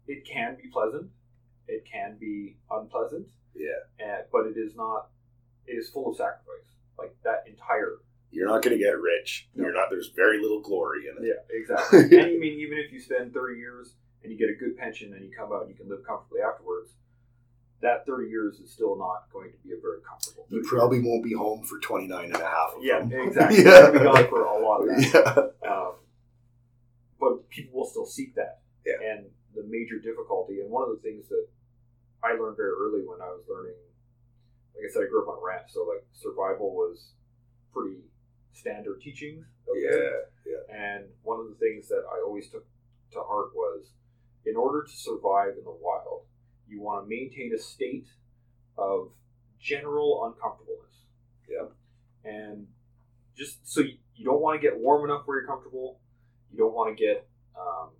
[0.08, 1.08] it can be pleasant.
[1.68, 3.28] It can be unpleasant.
[3.54, 3.70] Yeah.
[4.00, 5.08] And, but it is not
[5.66, 6.68] it is full of sacrifice.
[6.98, 7.98] Like that entire
[8.32, 9.48] you're not going to get rich.
[9.54, 11.28] You're not there's very little glory in it.
[11.28, 12.00] Yeah, exactly.
[12.18, 15.12] and I mean, even if you spend 30 years and you get a good pension
[15.12, 16.90] and you come out and you can live comfortably afterwards,
[17.82, 20.46] that 30 years is still not going to be a very comfortable.
[20.48, 21.06] You probably years.
[21.08, 23.12] won't be home for 29 and a half of Yeah, them.
[23.28, 23.58] exactly.
[23.64, 23.90] Yeah.
[23.90, 25.52] Gonna be gone for a lot of that.
[25.62, 25.70] Yeah.
[25.70, 25.92] Um,
[27.20, 28.60] but people will still seek that.
[28.86, 28.94] Yeah.
[29.12, 31.46] And the major difficulty, and one of the things that
[32.22, 33.74] I learned very early when I was learning,
[34.74, 37.12] like I said, I grew up on ranch, so like survival was
[37.72, 37.98] pretty
[38.52, 39.44] standard teachings.
[39.68, 39.74] of.
[39.76, 39.98] Yeah.
[40.46, 40.62] Yeah.
[40.74, 42.64] And one of the things that I always took
[43.12, 43.90] to heart was
[44.46, 46.22] in order to survive in the wild,
[46.72, 48.06] you want to maintain a state
[48.78, 49.10] of
[49.60, 50.96] general uncomfortableness.
[51.48, 51.66] Yeah.
[52.24, 52.66] And
[53.36, 56.00] just so you, you don't want to get warm enough where you're comfortable,
[56.50, 57.90] you don't want to get um,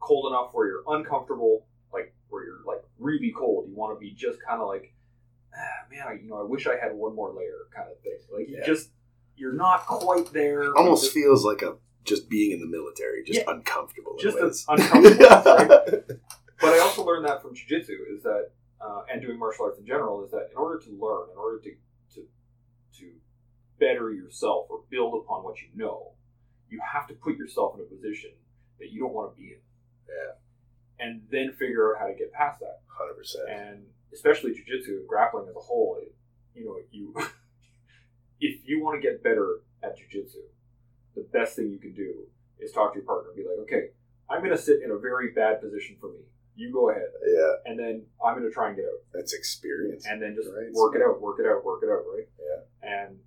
[0.00, 3.68] cold enough where you're uncomfortable, like where you're like really cold.
[3.68, 4.92] You want to be just kind of like,
[5.54, 8.18] ah, man, I, you know, I wish I had one more layer kind of thing.
[8.32, 8.90] Like you just
[9.36, 10.74] you're not quite there.
[10.76, 13.52] Almost Just- feels like a just being in the military, just Yeah.
[13.52, 14.16] uncomfortable.
[14.20, 15.26] just uncomfortable.
[15.44, 16.02] right?
[16.60, 18.50] But I also learned that from jujitsu is that,
[18.80, 21.58] uh, and doing martial arts in general, is that in order to learn, in order
[21.60, 21.70] to
[22.14, 22.26] to
[22.98, 23.12] to
[23.78, 26.12] better yourself or build upon what you know,
[26.70, 28.30] you have to put yourself in a position
[28.78, 29.60] that you don't want to be in.
[30.08, 31.06] Yeah.
[31.06, 32.80] And then figure out how to get past that.
[32.88, 33.50] Hundred percent.
[33.50, 36.14] And especially jujitsu and grappling as a whole, it,
[36.54, 37.14] you know, you
[38.40, 40.40] if you want to get better at jujitsu,
[41.14, 42.26] the best thing you can do
[42.58, 43.88] is talk to your partner and be like, okay,
[44.30, 46.20] I'm going to sit in a very bad position for me.
[46.56, 50.06] You go ahead, Yeah, and then I'm going to try and get out, that's experience.
[50.06, 50.72] and then just Right.
[50.72, 52.26] work it out, work it out, work it out, right?
[52.40, 52.60] Yeah.
[52.82, 53.18] And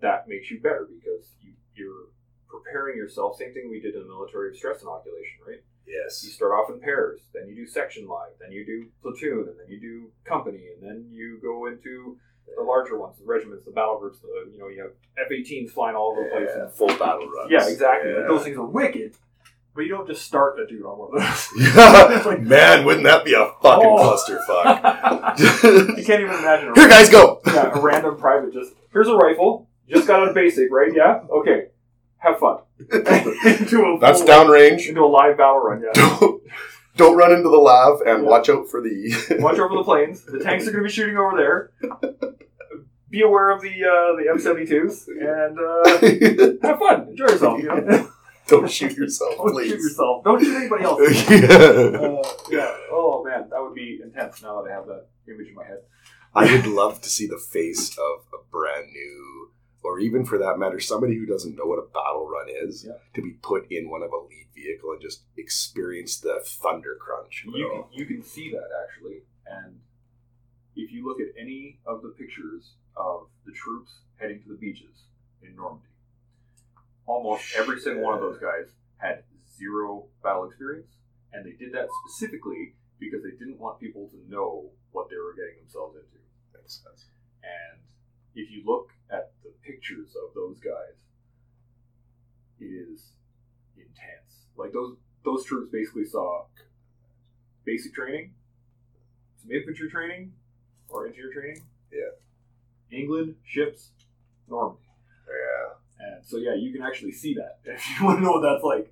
[0.00, 2.08] that makes you better because you, you're
[2.48, 3.36] preparing yourself.
[3.38, 5.62] Same thing we did in the military of stress inoculation, right?
[5.86, 6.22] Yes.
[6.24, 9.58] You start off in pairs, then you do section live, then you do platoon, and
[9.58, 12.18] then you do company, and then you go into
[12.56, 14.20] the larger ones, the regiments, the battle groups.
[14.20, 14.92] The you know you have
[15.26, 16.48] F-18s flying all over the place.
[16.54, 17.50] Yeah, And, full battle runs.
[17.50, 18.10] yeah, exactly.
[18.10, 18.18] Yeah.
[18.18, 19.16] Like, those things are wicked,
[19.74, 22.24] but you don't just start a dude on one of those.
[22.26, 24.16] like- Man, wouldn't that be a fucking Oh.
[24.16, 25.38] clusterfuck?
[25.98, 26.72] you can't even imagine.
[26.74, 27.40] Here, guys, go.
[27.46, 30.92] yeah, a random private just here's a rifle, just got of basic, right?
[30.94, 31.66] Yeah, okay,
[32.18, 32.58] have fun.
[32.80, 34.88] into a That's downrange.
[34.88, 35.82] into a live battle run.
[35.82, 35.92] Yeah.
[35.94, 36.42] Don't,
[36.96, 38.28] don't run into the LAV and Yeah.
[38.30, 39.36] watch out for the.
[39.40, 40.22] Watch over the planes.
[40.22, 41.70] The tanks are going to be shooting over there.
[43.10, 45.58] Be aware of the uh, the M72s and
[46.62, 47.08] uh, have fun.
[47.10, 47.60] Enjoy yourself.
[47.60, 48.10] You know?
[48.48, 49.70] Don't shoot yourself, Don't please.
[49.70, 50.24] shoot yourself.
[50.24, 51.00] Don't shoot anybody else.
[51.30, 51.38] yeah.
[51.46, 52.76] Uh, yeah.
[52.90, 54.42] Oh man, that would be intense.
[54.42, 55.78] Now that I have that image in my head.
[56.34, 59.50] I would love to see the face of a brand new,
[59.84, 62.94] or even for that matter, somebody who doesn't know what a battle run is, Yeah.
[63.14, 67.44] to be put in one of a lead vehicle and just experience the thunder crunch.
[67.46, 69.78] You can, you can see that actually, and
[70.74, 75.04] if you look at any of the pictures of the troops heading to the beaches
[75.42, 75.86] in Normandy,
[77.06, 79.22] almost every single one of those guys had
[79.56, 80.92] zero battle experience,
[81.32, 85.34] and they did that specifically because they didn't want people to know what they were
[85.34, 86.18] getting themselves into.
[86.54, 87.06] Makes sense.
[87.42, 87.80] And
[88.34, 90.96] if you look at the pictures of those guys,
[92.60, 93.12] it is
[93.76, 94.46] intense.
[94.56, 96.44] Like those those troops basically saw
[97.64, 98.32] basic training,
[99.40, 100.32] some infantry training,
[100.88, 101.62] or engineer training.
[101.92, 102.96] Yeah.
[102.96, 103.90] England ships,
[104.48, 104.82] Normandy,
[105.26, 105.74] Yeah.
[105.98, 108.64] And so yeah, you can actually see that if you want to know what that's
[108.64, 108.90] like.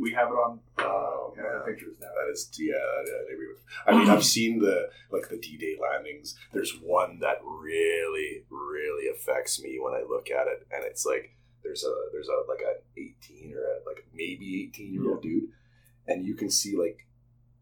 [0.00, 1.62] We have it on Oh, have the man.
[1.66, 2.06] pictures now.
[2.06, 2.74] That is, yeah.
[2.76, 6.36] I agree with- I mean, I've seen the like the D-Day landings.
[6.52, 11.34] There's one that really, really affects me when I look at it, and it's like
[11.64, 15.48] there's a there's a like an 18 or a, like maybe 18 year old dude,
[16.06, 17.06] and you can see like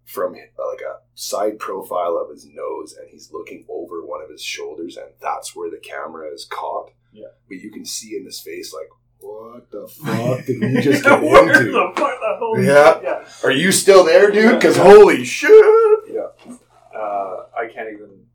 [0.04, 4.28] from uh, like a side profile of his nose, and he's looking over one of
[4.28, 6.90] his shoulders, and that's where the camera is caught.
[7.12, 7.26] Yeah.
[7.48, 8.88] But you can see in his face like,
[9.20, 11.72] what the fuck did we just get into?
[11.72, 13.00] the fuck the Yeah.
[13.02, 13.24] yeah.
[13.44, 14.58] Are you still there, dude?
[14.58, 14.82] Because Yeah.
[14.84, 15.50] holy shit!
[16.94, 18.26] uh, I can't even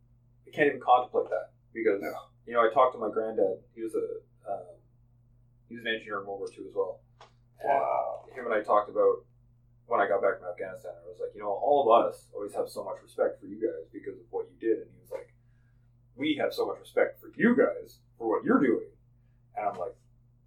[0.47, 2.13] I can't even contemplate that because No.
[2.45, 3.59] you know I talked to my granddad.
[3.73, 4.05] He was a
[4.49, 4.73] uh,
[5.69, 6.99] he was an engineer in World War II as well.
[7.61, 8.26] And Wow.
[8.36, 9.23] Him and I talked about
[9.88, 10.91] when I got back from Afghanistan.
[11.03, 13.55] I was like, you know, all of us always have so much respect for you
[13.61, 15.34] guys because of what you did, and he was like,
[16.15, 18.88] we have so much respect for you guys for what you're doing,
[19.57, 19.95] and I'm like,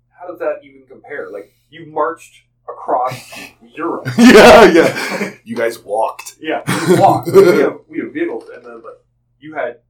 [0.09, 1.31] how does that even compare?
[1.31, 3.39] Like you marched across
[3.75, 4.07] Europe.
[4.19, 5.35] yeah, yeah.
[5.45, 6.37] You guys walked.
[6.41, 7.29] Yeah, we walked.
[7.33, 9.01] we, have, we have vehicles, and then like
[9.41, 9.81] you had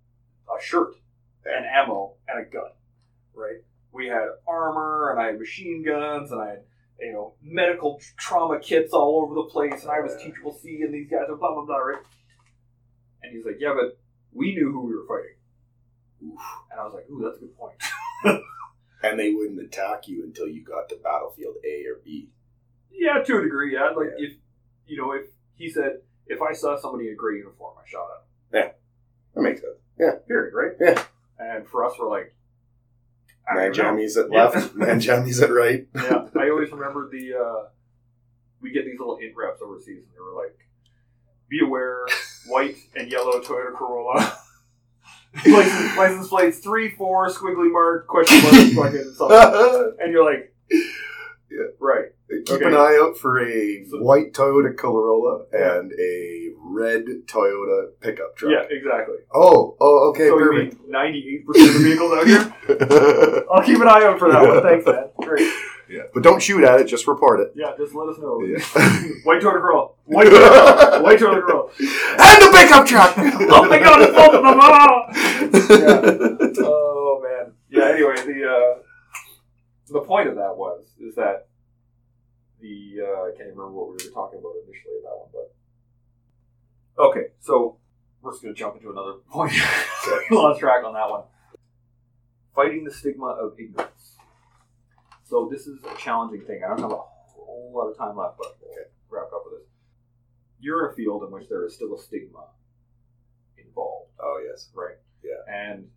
[0.48, 0.94] a shirt
[1.44, 2.70] and ammo and a gun,
[3.34, 3.56] right?
[3.90, 6.62] We had armor, and I had machine guns, and I had
[7.00, 10.94] you know medical trauma kits all over the place, and I was teachable C, and
[10.94, 12.02] these guys are blah blah blah, right?
[13.22, 13.98] And he's like, yeah, but
[14.32, 15.34] we knew who we were fighting.
[16.24, 16.40] Oof.
[16.70, 17.76] And I was like, ooh, that's a good point.
[19.00, 22.30] And they wouldn't attack you until you got to battlefield A or B.
[22.90, 23.90] yeah, to a degree, yeah.
[23.96, 24.26] Like Yeah.
[24.26, 24.32] if
[24.88, 28.08] you know, if he said if I saw somebody in a gray uniform, I shot
[28.52, 28.72] at him.
[29.34, 29.76] That makes sense.
[30.00, 30.72] Yeah, period, right?
[30.80, 31.00] Yeah.
[31.38, 32.34] And for us, we're like,
[33.54, 34.46] Man jammies at Yeah.
[34.48, 35.86] left, man jammies at right.
[35.94, 37.68] yeah, I always remember the uh,
[38.60, 40.58] we get these little int reps overseas, and they were like,
[41.48, 42.04] "Be aware,
[42.48, 44.36] white and yellow Toyota Corolla,
[45.46, 48.54] license, license plates three, four, squiggly mark, question mark,
[48.92, 51.66] fucking something," and you're like, Yeah.
[51.80, 52.64] right, Keep Okay.
[52.66, 55.78] an eye out for a So- white Toyota Corolla Yeah.
[55.78, 58.52] and a red Toyota pickup truck.
[58.52, 60.76] yeah, exactly." Oh, oh, okay, so perfect.
[60.88, 63.44] ninety-eight percent of the vehicles out here?
[63.50, 64.62] I'll keep an eye out for that one.
[64.62, 65.08] Thanks, man.
[65.22, 65.50] Great.
[65.88, 66.84] Yeah, but don't shoot at it.
[66.84, 67.52] Just report it.
[67.54, 68.40] Yeah, just let us know.
[68.42, 68.58] Yeah.
[69.24, 69.96] White Toyota girl.
[70.04, 71.02] White Toyota girl.
[71.02, 71.70] White Toyota girl.
[71.78, 73.14] and the pickup truck.
[73.50, 74.58] Oh my god, it's both of them!
[74.60, 75.06] Ah!
[76.66, 77.52] oh man.
[77.70, 77.88] Yeah.
[77.92, 78.82] Anyway, the uh,
[79.88, 81.48] the point of that was is that
[82.60, 85.30] the uh, I can't even remember what we were talking about initially at that one,
[85.32, 87.26] but okay.
[87.40, 87.78] So
[88.20, 89.52] we're just gonna jump into another point.
[90.30, 91.22] we lost track on that one.
[92.54, 94.17] Fighting the stigma of ignorance.
[95.28, 96.62] So this is a challenging thing.
[96.64, 98.88] I don't have a whole lot of time left, but we'll Okay.
[99.10, 99.68] wrap up with this.
[100.58, 102.48] You're in a field in which there is still a stigma
[103.58, 104.70] involved Oh yes.
[104.74, 104.96] right?
[105.22, 105.42] Yeah.
[105.46, 105.90] And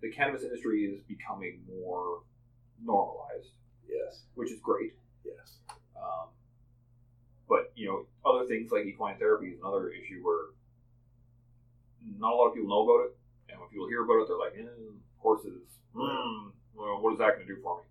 [0.00, 2.24] the cannabis industry is becoming more
[2.82, 3.52] normalized,
[3.86, 4.24] Yes.
[4.34, 4.94] which is great.
[5.24, 5.58] Yes.
[5.96, 6.28] Um,
[7.48, 10.46] but you know, other things like equine therapy is another issue where
[12.18, 13.16] not a lot of people know about it,
[13.50, 15.62] and when people hear about it, they're like, eh, "Horses,
[15.94, 17.84] mm, well, what is that going to do for me?"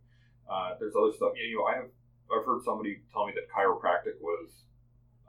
[0.52, 1.32] Uh, there's other stuff.
[1.36, 1.86] You know, I have
[2.32, 4.50] I've heard somebody tell me that chiropractic was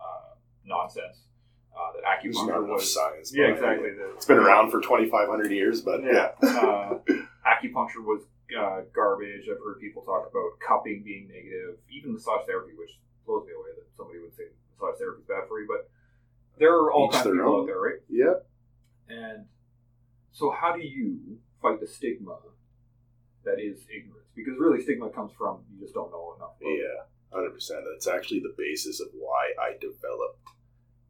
[0.00, 1.26] uh, nonsense.
[1.74, 3.32] Uh, that acupuncture was science.
[3.34, 3.90] yeah, exactly.
[3.90, 6.30] The- It's been around for 2,500 years, but yeah.
[6.42, 6.98] uh,
[7.46, 8.22] acupuncture was
[8.58, 9.48] uh, garbage.
[9.50, 12.90] I've heard people talk about cupping being negative, even massage therapy, which
[13.26, 14.44] blows me away that somebody would say
[14.74, 15.66] massage therapy is bad for you.
[15.66, 15.88] But
[16.58, 17.60] there are all Each kinds of people own.
[17.62, 18.00] out there, right?
[18.10, 18.34] yeah.
[19.08, 19.46] And
[20.32, 22.36] so, how do you fight the stigma
[23.44, 24.21] that is ignorance?
[24.34, 26.56] Because really, stigma comes from you just don't know enough.
[26.60, 26.70] about.
[26.70, 27.84] Yeah, hundred percent.
[27.90, 30.48] That's actually the basis of why I developed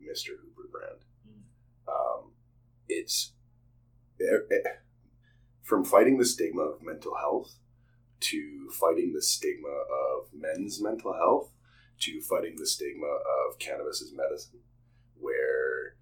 [0.02, 0.30] Mr.
[0.40, 1.00] Hooper brand.
[1.88, 2.32] Um,
[2.88, 3.32] it's
[4.20, 4.70] eh, eh,
[5.62, 7.54] from fighting the stigma of mental health
[8.20, 11.50] to fighting the stigma of men's mental health
[12.00, 14.60] to fighting the stigma of cannabis as medicine,
[15.18, 15.96] where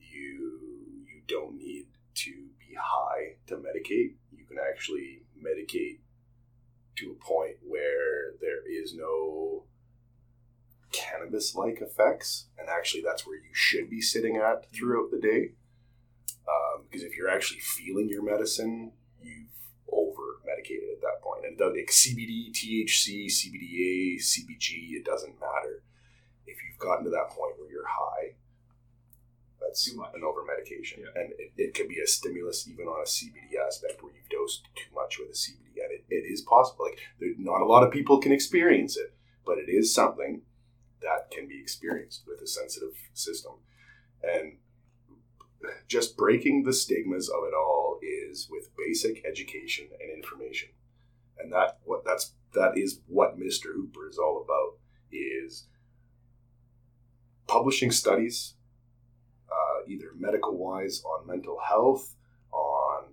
[0.00, 0.60] you
[1.06, 4.14] you don't need to be high to medicate.
[4.30, 5.98] You can actually medicate
[6.96, 9.64] to a point where there is no
[10.92, 12.46] cannabis like effects.
[12.58, 15.52] And actually, that's where you should be sitting at throughout the day.
[16.46, 19.48] Um, because if you're actually feeling your medicine, you've
[19.90, 21.44] over medicated at that point.
[21.44, 25.82] And it like CBD, THC, CBDA, CBG, it doesn't matter.
[26.46, 28.34] If you've gotten to that point where you're high,
[29.62, 30.12] that's Too much.
[30.14, 31.02] an over medication.
[31.02, 31.22] Yeah.
[31.22, 34.68] And it, it can be a stimulus even on a CBD aspect where you've dosed
[34.74, 35.82] too much with a CBD.
[35.82, 36.86] And it, it is possible.
[36.86, 39.14] Like, there, not a lot of people can experience it,
[39.46, 40.42] but it is something
[41.02, 43.52] that can be experienced with a sensitive system.
[44.22, 44.58] And
[45.88, 50.70] just breaking the stigmas of it all is with basic education and information.
[51.38, 53.74] And that what that's that is what Mr.
[53.74, 54.78] Hooper is all about
[55.10, 55.66] is
[57.46, 58.54] publishing studies
[59.88, 62.14] either medical wise on mental health
[62.52, 63.04] on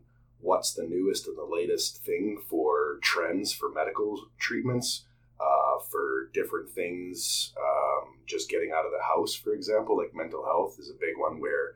[0.41, 5.05] what's the newest and the latest thing for trends for medical treatments
[5.39, 10.45] uh, for different things um, just getting out of the house for example like mental
[10.45, 11.75] health is a big one where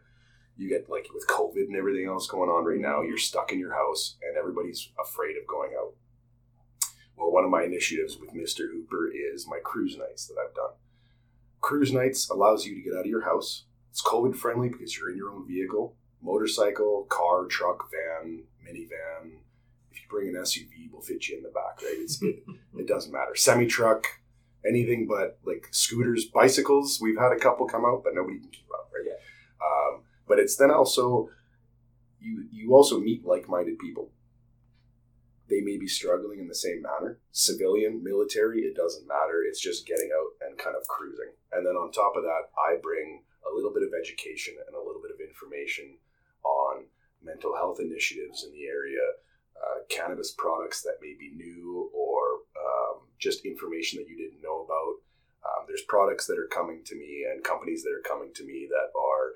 [0.58, 3.60] you get like with covid and everything else going on right now you're stuck in
[3.60, 5.94] your house and everybody's afraid of going out.
[7.18, 10.72] Well one of my initiatives with mr hooper is my cruise nights that i've done.
[11.60, 13.64] Cruise nights allows you to get out of your house
[13.94, 15.96] it's covid friendly because you're in your own vehicle.
[16.20, 19.34] Motorcycle car truck van minivan.
[19.92, 21.98] If you bring an suv we'll fit you in the back right?
[22.00, 22.44] It's it,
[22.76, 23.36] it doesn't matter.
[23.36, 24.08] Semi truck
[24.68, 28.66] anything but like scooters bicycles we've had a couple come out but nobody can keep
[28.74, 29.06] up right?
[29.06, 29.14] Yeah.
[29.64, 31.30] um, but it's then also
[32.20, 34.10] you you also meet like-minded people.
[35.52, 37.20] They may be struggling in the same manner.
[37.32, 39.44] Civilian military it doesn't matter.
[39.48, 41.34] It's just getting out and kind of cruising.
[41.52, 44.80] And then on top of that i bring a little bit of education and a
[44.80, 45.98] little bit of information
[46.44, 46.86] on
[47.24, 49.00] mental health initiatives in the area
[49.56, 54.66] uh, cannabis products that may be new or um, just information that you didn't know
[54.66, 54.96] about.
[55.46, 58.68] Um, there's products that are coming to me and companies that are coming to me
[58.70, 59.34] that are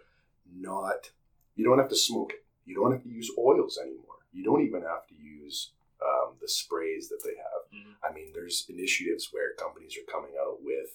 [0.54, 1.12] not
[1.56, 2.46] you don't have to smoke it.
[2.66, 4.22] You don't have to use oils anymore.
[4.32, 5.72] You don't even have to use
[6.04, 7.64] um, the sprays that they have.
[7.74, 7.96] Mhm.
[8.08, 10.90] i mean there's initiatives where companies are coming out with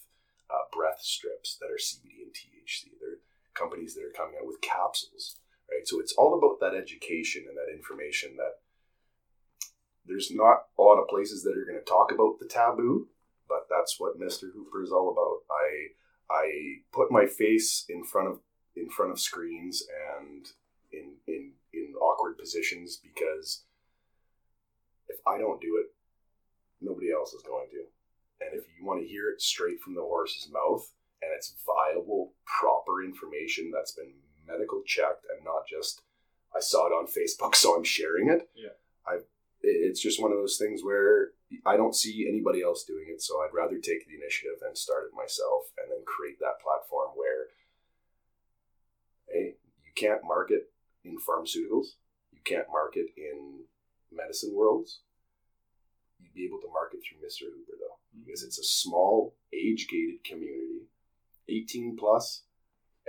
[0.49, 2.89] uh, breath strips that are cbd and thc
[3.55, 5.37] companies that are coming out with capsules
[5.73, 5.87] right?
[5.87, 8.61] So it's all about that education and that information that
[10.07, 13.09] there's not a lot of places that are going to talk about the taboo,
[13.49, 14.53] but that's what Mr.
[14.53, 15.43] Hooper is all about.
[15.51, 15.89] I
[16.31, 16.47] I
[16.93, 18.41] put my face in front of
[18.77, 19.83] in front of screens
[20.19, 20.47] and
[20.93, 23.65] in in in awkward positions because
[25.09, 25.95] if I don't do it,
[26.81, 27.85] nobody else is going to.
[28.45, 30.89] And if you want to hear it straight from the horse's mouth
[31.23, 34.13] and it's viable, proper information that's been
[34.47, 36.03] medical checked and not just
[36.55, 38.49] I saw it on Facebook, so I'm sharing it.
[38.55, 38.77] Yeah.
[39.07, 39.19] I
[39.65, 41.31] it's just one of those things where
[41.65, 45.05] I don't see anybody else doing it, so I'd rather take the initiative and start
[45.05, 47.47] it myself and then create that platform where
[49.29, 49.55] hey,
[49.85, 50.71] you can't market
[51.05, 51.95] in pharmaceuticals,
[52.33, 53.61] you can't market in
[54.11, 55.01] medicine worlds.
[56.21, 57.51] You'd be able to market through Mr.
[57.51, 58.49] Hooper though, because mm-hmm.
[58.49, 60.82] it's a small, age gated community,
[61.49, 62.43] 18 plus.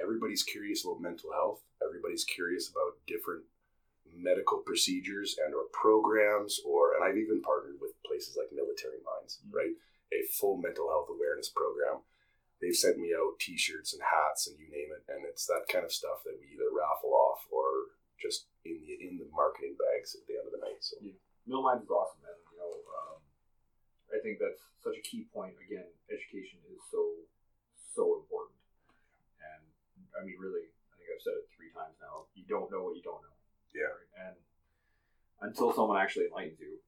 [0.02, 1.62] Everybody's curious about mental health.
[1.84, 3.44] Everybody's curious about different
[4.16, 9.40] medical procedures and or programs or and I've even partnered with places like Military Minds,
[9.46, 9.54] Mhm.
[9.54, 9.74] right?
[10.14, 12.04] A full mental health awareness program.
[12.62, 15.84] They've sent me out t-shirts and hats and you name it and it's that kind
[15.86, 20.16] of stuff that we either raffle off or just in the in the marketing bags
[20.16, 20.82] at the end of the night.
[20.84, 20.98] So
[21.46, 22.36] Mill Minds is awesome, man.
[22.54, 23.22] You know, um,
[24.14, 25.56] I think that's such a key point.
[25.60, 27.02] Again, education is so
[27.96, 28.58] so important,
[29.42, 29.62] and
[30.18, 32.26] I mean, really, I think I've said it three times now.
[32.36, 33.38] You don't know what you don't know.
[33.74, 33.94] Yeah.
[33.94, 34.30] Right?
[34.30, 34.36] And
[35.42, 36.82] until someone actually enlightens you,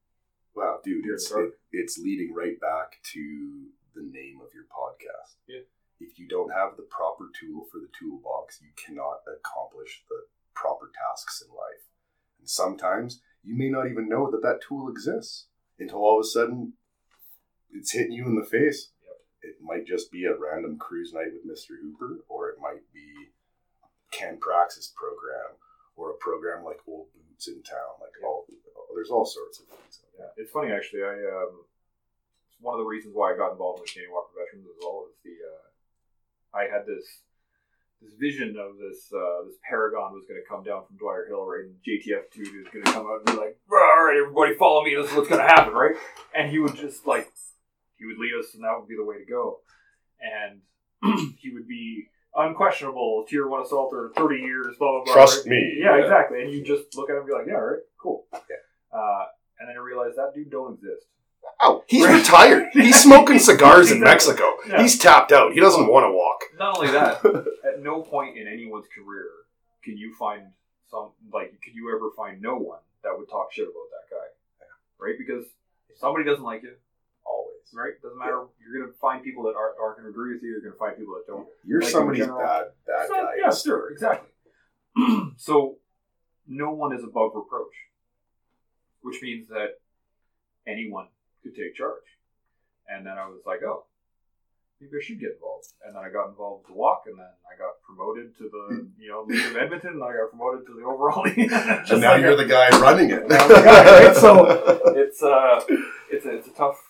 [0.55, 5.35] Wow, dude, it's it, it's leading right back to the name of your podcast.
[5.47, 5.67] Yeah.
[5.99, 10.91] If you don't have the proper tool for the toolbox, you cannot accomplish the proper
[10.95, 11.83] tasks in life.
[12.39, 15.47] And sometimes you may not even know that that tool exists
[15.77, 16.73] until all of a sudden
[17.73, 18.91] it's hitting you in the face.
[19.45, 21.77] It might just be a random cruise night with Mr.
[21.81, 23.29] Hooper, or it might be
[24.11, 25.53] Can Praxis program,
[25.95, 28.01] or a program like Old Boots in town.
[28.01, 28.27] Like Yeah.
[28.27, 28.45] all,
[28.93, 29.99] there's all sorts of things.
[30.17, 31.03] Yeah, it's funny actually.
[31.03, 31.65] I um,
[32.61, 34.77] one of the reasons why I got involved in the Canadian Walk for Veterans as
[34.81, 37.05] well is the uh, I had this
[38.01, 41.45] this vision of this uh, this Paragon was going to come down from Dwyer Hill,
[41.45, 41.65] right?
[41.67, 44.83] And JTF dude is going to come out and be like, "All right, everybody, follow
[44.83, 44.95] me.
[44.95, 45.95] This is what's going to happen, right?"
[46.33, 47.27] And he would just like
[47.97, 49.59] he would lead us, and that would be the way to go.
[50.21, 50.61] And
[51.39, 55.13] he would be unquestionable tier one assaulter, thirty years, blah blah blah.
[55.13, 55.51] Trust right?
[55.51, 55.77] me.
[55.79, 56.03] Yeah, Yeah.
[56.03, 56.41] exactly.
[56.41, 58.39] And you just look at him and be like, "Yeah, all right, cool." Yeah.
[58.97, 59.25] Uh,
[59.59, 61.05] and then I realized that dude don't exist.
[61.61, 62.15] Oh, he's Right.
[62.17, 62.67] retired.
[62.73, 64.43] He's smoking cigars in Mexico.
[64.67, 64.81] Yeah.
[64.81, 65.53] He's tapped out.
[65.53, 66.41] He doesn't want to walk.
[66.57, 67.23] Not only that,
[67.65, 69.29] at no point in anyone's career
[69.83, 70.47] can you find
[70.89, 74.65] some like could you ever find no one that would talk shit about that guy,
[74.99, 75.13] right?
[75.17, 75.45] Because
[75.89, 76.73] if somebody doesn't like you,
[77.73, 77.93] Always.
[77.93, 78.01] right?
[78.01, 78.45] Doesn't matter.
[78.61, 80.49] You're gonna find people that aren't, aren't gonna agree with you.
[80.51, 81.47] You're gonna find people that don't.
[81.65, 83.31] You're Like somebody's bad, bad So, guy.
[83.39, 84.29] yeah, sure, exactly.
[85.37, 85.77] so,
[86.47, 87.73] no one is above reproach,
[89.01, 89.79] which means that
[90.67, 91.07] anyone
[91.43, 92.03] could take charge.
[92.87, 93.85] And then I was like, oh,
[94.79, 95.65] maybe I should get involved.
[95.85, 98.87] And then I got involved with the walk, and then I got promoted to the
[98.99, 101.51] you know League of Edmonton, and I got promoted to the overall league.
[101.51, 101.51] And
[102.01, 102.43] now like you're that.
[102.43, 103.27] the guy running it.
[103.27, 104.15] Guy, right?
[104.15, 104.45] So-
[104.95, 105.61] it's uh
[106.11, 106.84] it's a, it's a tough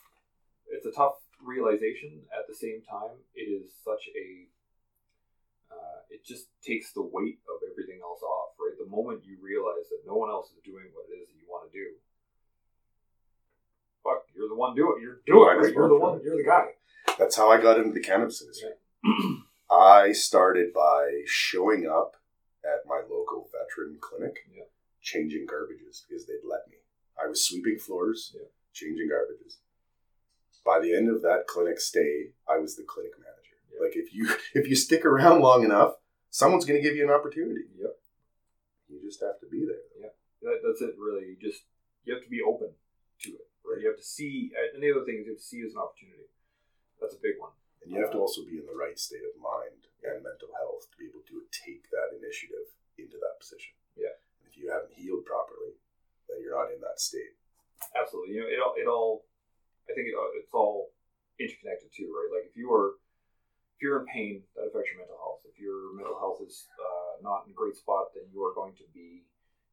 [0.86, 4.46] it's a tough realization at the same time it is such a
[5.74, 9.90] uh, it just takes the weight of everything else off right the moment you realize
[9.90, 11.86] that no one else is doing what it is that you want to do
[14.04, 15.74] fuck you're the one doing it you're doing it right?
[15.74, 16.66] you're the one you're the guy
[17.18, 18.72] That's how I got into the cannabis industry.
[19.72, 22.16] I started by showing up
[22.64, 24.64] at my local veteran clinic, Yeah.
[25.02, 26.78] changing garbages because they'd let me.
[27.22, 28.48] I was sweeping floors, Yeah.
[28.74, 29.58] changing garbages.
[30.66, 33.58] By the end of that clinic stay, I was the clinic manager.
[33.72, 33.86] Yeah.
[33.86, 35.94] Like if you if you stick around long enough,
[36.30, 37.66] someone's going to give you an opportunity.
[37.80, 37.96] yep
[38.90, 40.12] You just have to be there.
[40.42, 41.64] that, that's it really you just
[42.04, 42.70] you have to be open
[43.24, 45.50] to it right you have to see and the other thing is you have to
[45.54, 46.30] see as an opportunity
[47.00, 49.22] that's a big one And you have to uh, also be in the right state
[49.26, 53.74] of mind and mental health to be able to take that initiative into that position.
[53.98, 54.14] Yeah.
[54.42, 55.74] And if you haven't healed properly,
[56.30, 57.34] then you're not in that state.
[57.98, 58.38] Absolutely.
[58.38, 59.26] You know, it all, it all,
[59.90, 60.92] I think it, it's all
[61.40, 62.30] interconnected too, right?
[62.32, 62.98] Like if you are,
[63.76, 65.44] if you're in pain, that affects your mental health.
[65.46, 68.74] If your mental health is uh, not in a great spot, then you are going
[68.80, 69.28] to be,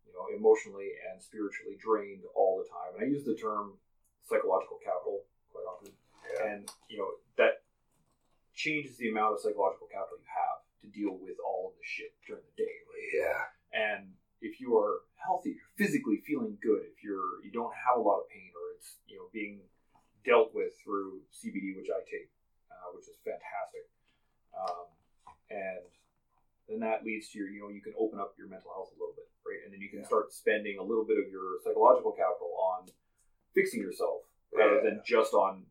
[0.07, 2.99] you know, emotionally and spiritually drained all the time.
[2.99, 3.79] And I use the term
[4.27, 5.23] psychological capital
[5.55, 5.95] quite often.
[5.95, 6.51] Yeah.
[6.51, 7.63] And, you know, that
[8.55, 12.13] changes the amount of psychological capital you have to deal with all of the shit
[12.27, 13.11] during the day, right?
[13.13, 13.43] Yeah.
[13.73, 14.13] and
[14.43, 18.21] if you are healthy, you're physically feeling good, if you're you don't have a lot
[18.21, 19.61] of pain or it's you know being
[20.25, 22.31] dealt with through CBD, which I take,
[22.71, 23.87] uh, which is fantastic,
[24.57, 24.87] um,
[25.51, 25.83] and
[26.69, 28.99] then that leads to your, you know, you can open up your mental health a
[28.99, 29.61] little bit, right?
[29.65, 32.89] And then you can start spending a little bit of your psychological capital on
[33.55, 34.23] fixing yourself
[34.55, 34.83] rather Yeah.
[34.83, 35.67] than just on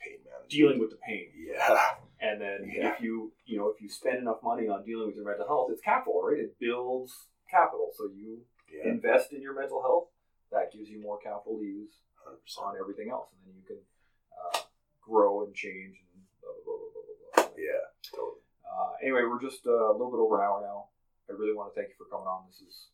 [0.00, 0.48] Pain management.
[0.50, 1.30] dealing with the pain.
[1.34, 1.96] Yeah.
[2.20, 2.94] And then Yeah.
[2.94, 5.70] if you, you know, if you spend enough money on dealing with your mental health,
[5.72, 6.38] it's capital, right?
[6.38, 7.90] It builds capital.
[7.94, 8.84] So you Yeah.
[8.88, 10.08] invest in your mental health,
[10.50, 12.66] that gives you more capital to use 100%.
[12.66, 13.84] on everything else, and then you can
[14.32, 14.60] uh,
[15.00, 17.44] grow and change and blah blah blah blah blah.
[17.44, 17.60] blah.
[17.60, 17.84] Yeah.
[18.08, 18.40] Totally.
[18.64, 20.88] Uh, anyway, we're just uh, a little bit over an hour now.
[21.28, 22.48] I really want to thank you for coming on.
[22.48, 22.88] This is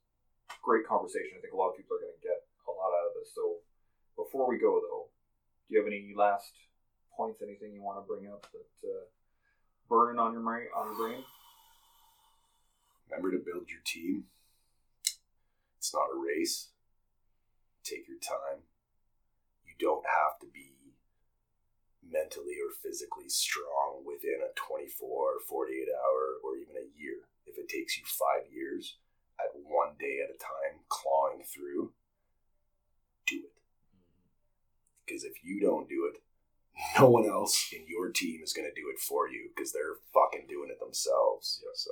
[0.50, 1.38] a great conversation.
[1.38, 3.30] I think a lot of people are going to get a lot out of this.
[3.30, 3.62] So
[4.18, 6.50] before we go, though, do you have any last
[7.14, 7.38] points?
[7.38, 9.06] Anything you want to bring up that uh,
[9.86, 10.66] burning on your brain?
[10.74, 11.22] On your brain?
[13.06, 14.26] Remember to build your team.
[15.78, 16.74] It's not a race.
[17.86, 18.66] Take your time.
[19.62, 20.77] You don't have to be
[22.10, 27.28] mentally or physically strong within a 24, 48 hour, or even a year.
[27.46, 28.96] If it takes you five years
[29.40, 31.92] at one day at a time, clawing through,
[33.26, 33.56] do it.
[35.06, 36.20] Because if you don't do it,
[36.98, 39.98] no one else in your team is going to do it for you because they're
[40.14, 41.62] fucking doing it themselves.
[41.74, 41.90] So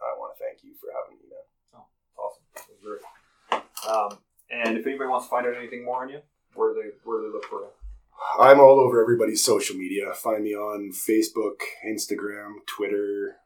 [0.00, 1.84] I want to thank you for having me, man.
[2.18, 2.44] Awesome.
[2.54, 3.04] That was great.
[3.88, 4.18] Um,
[4.50, 6.20] and if anybody wants to find out anything more on you,
[6.54, 7.83] where do they where do they look for you?
[8.38, 10.12] I'm all over everybody's social media.
[10.14, 13.36] Find me on Facebook, Instagram, Twitter,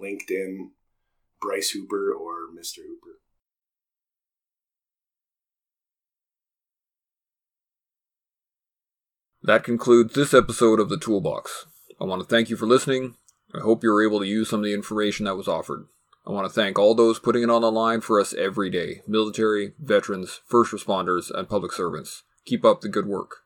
[0.00, 0.70] LinkedIn,
[1.40, 2.78] Bryce Hooper, or Mr.
[2.78, 3.18] Hooper.
[9.42, 11.66] That concludes this episode of The Toolbox.
[12.00, 13.16] I want to thank you for listening.
[13.54, 15.86] I hope you were able to use some of the information that was offered.
[16.24, 19.02] I want to thank all those putting it on the line for us every day
[19.06, 22.22] military, veterans, first responders, and public servants.
[22.44, 23.38] Keep up the good work.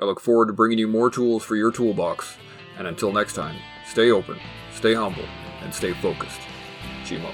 [0.00, 2.36] I look forward to bringing you more tools for your toolbox.
[2.78, 3.56] And until next time,
[3.86, 4.38] stay open,
[4.72, 5.26] stay humble,
[5.60, 6.40] and stay focused.
[7.04, 7.30] Chimo.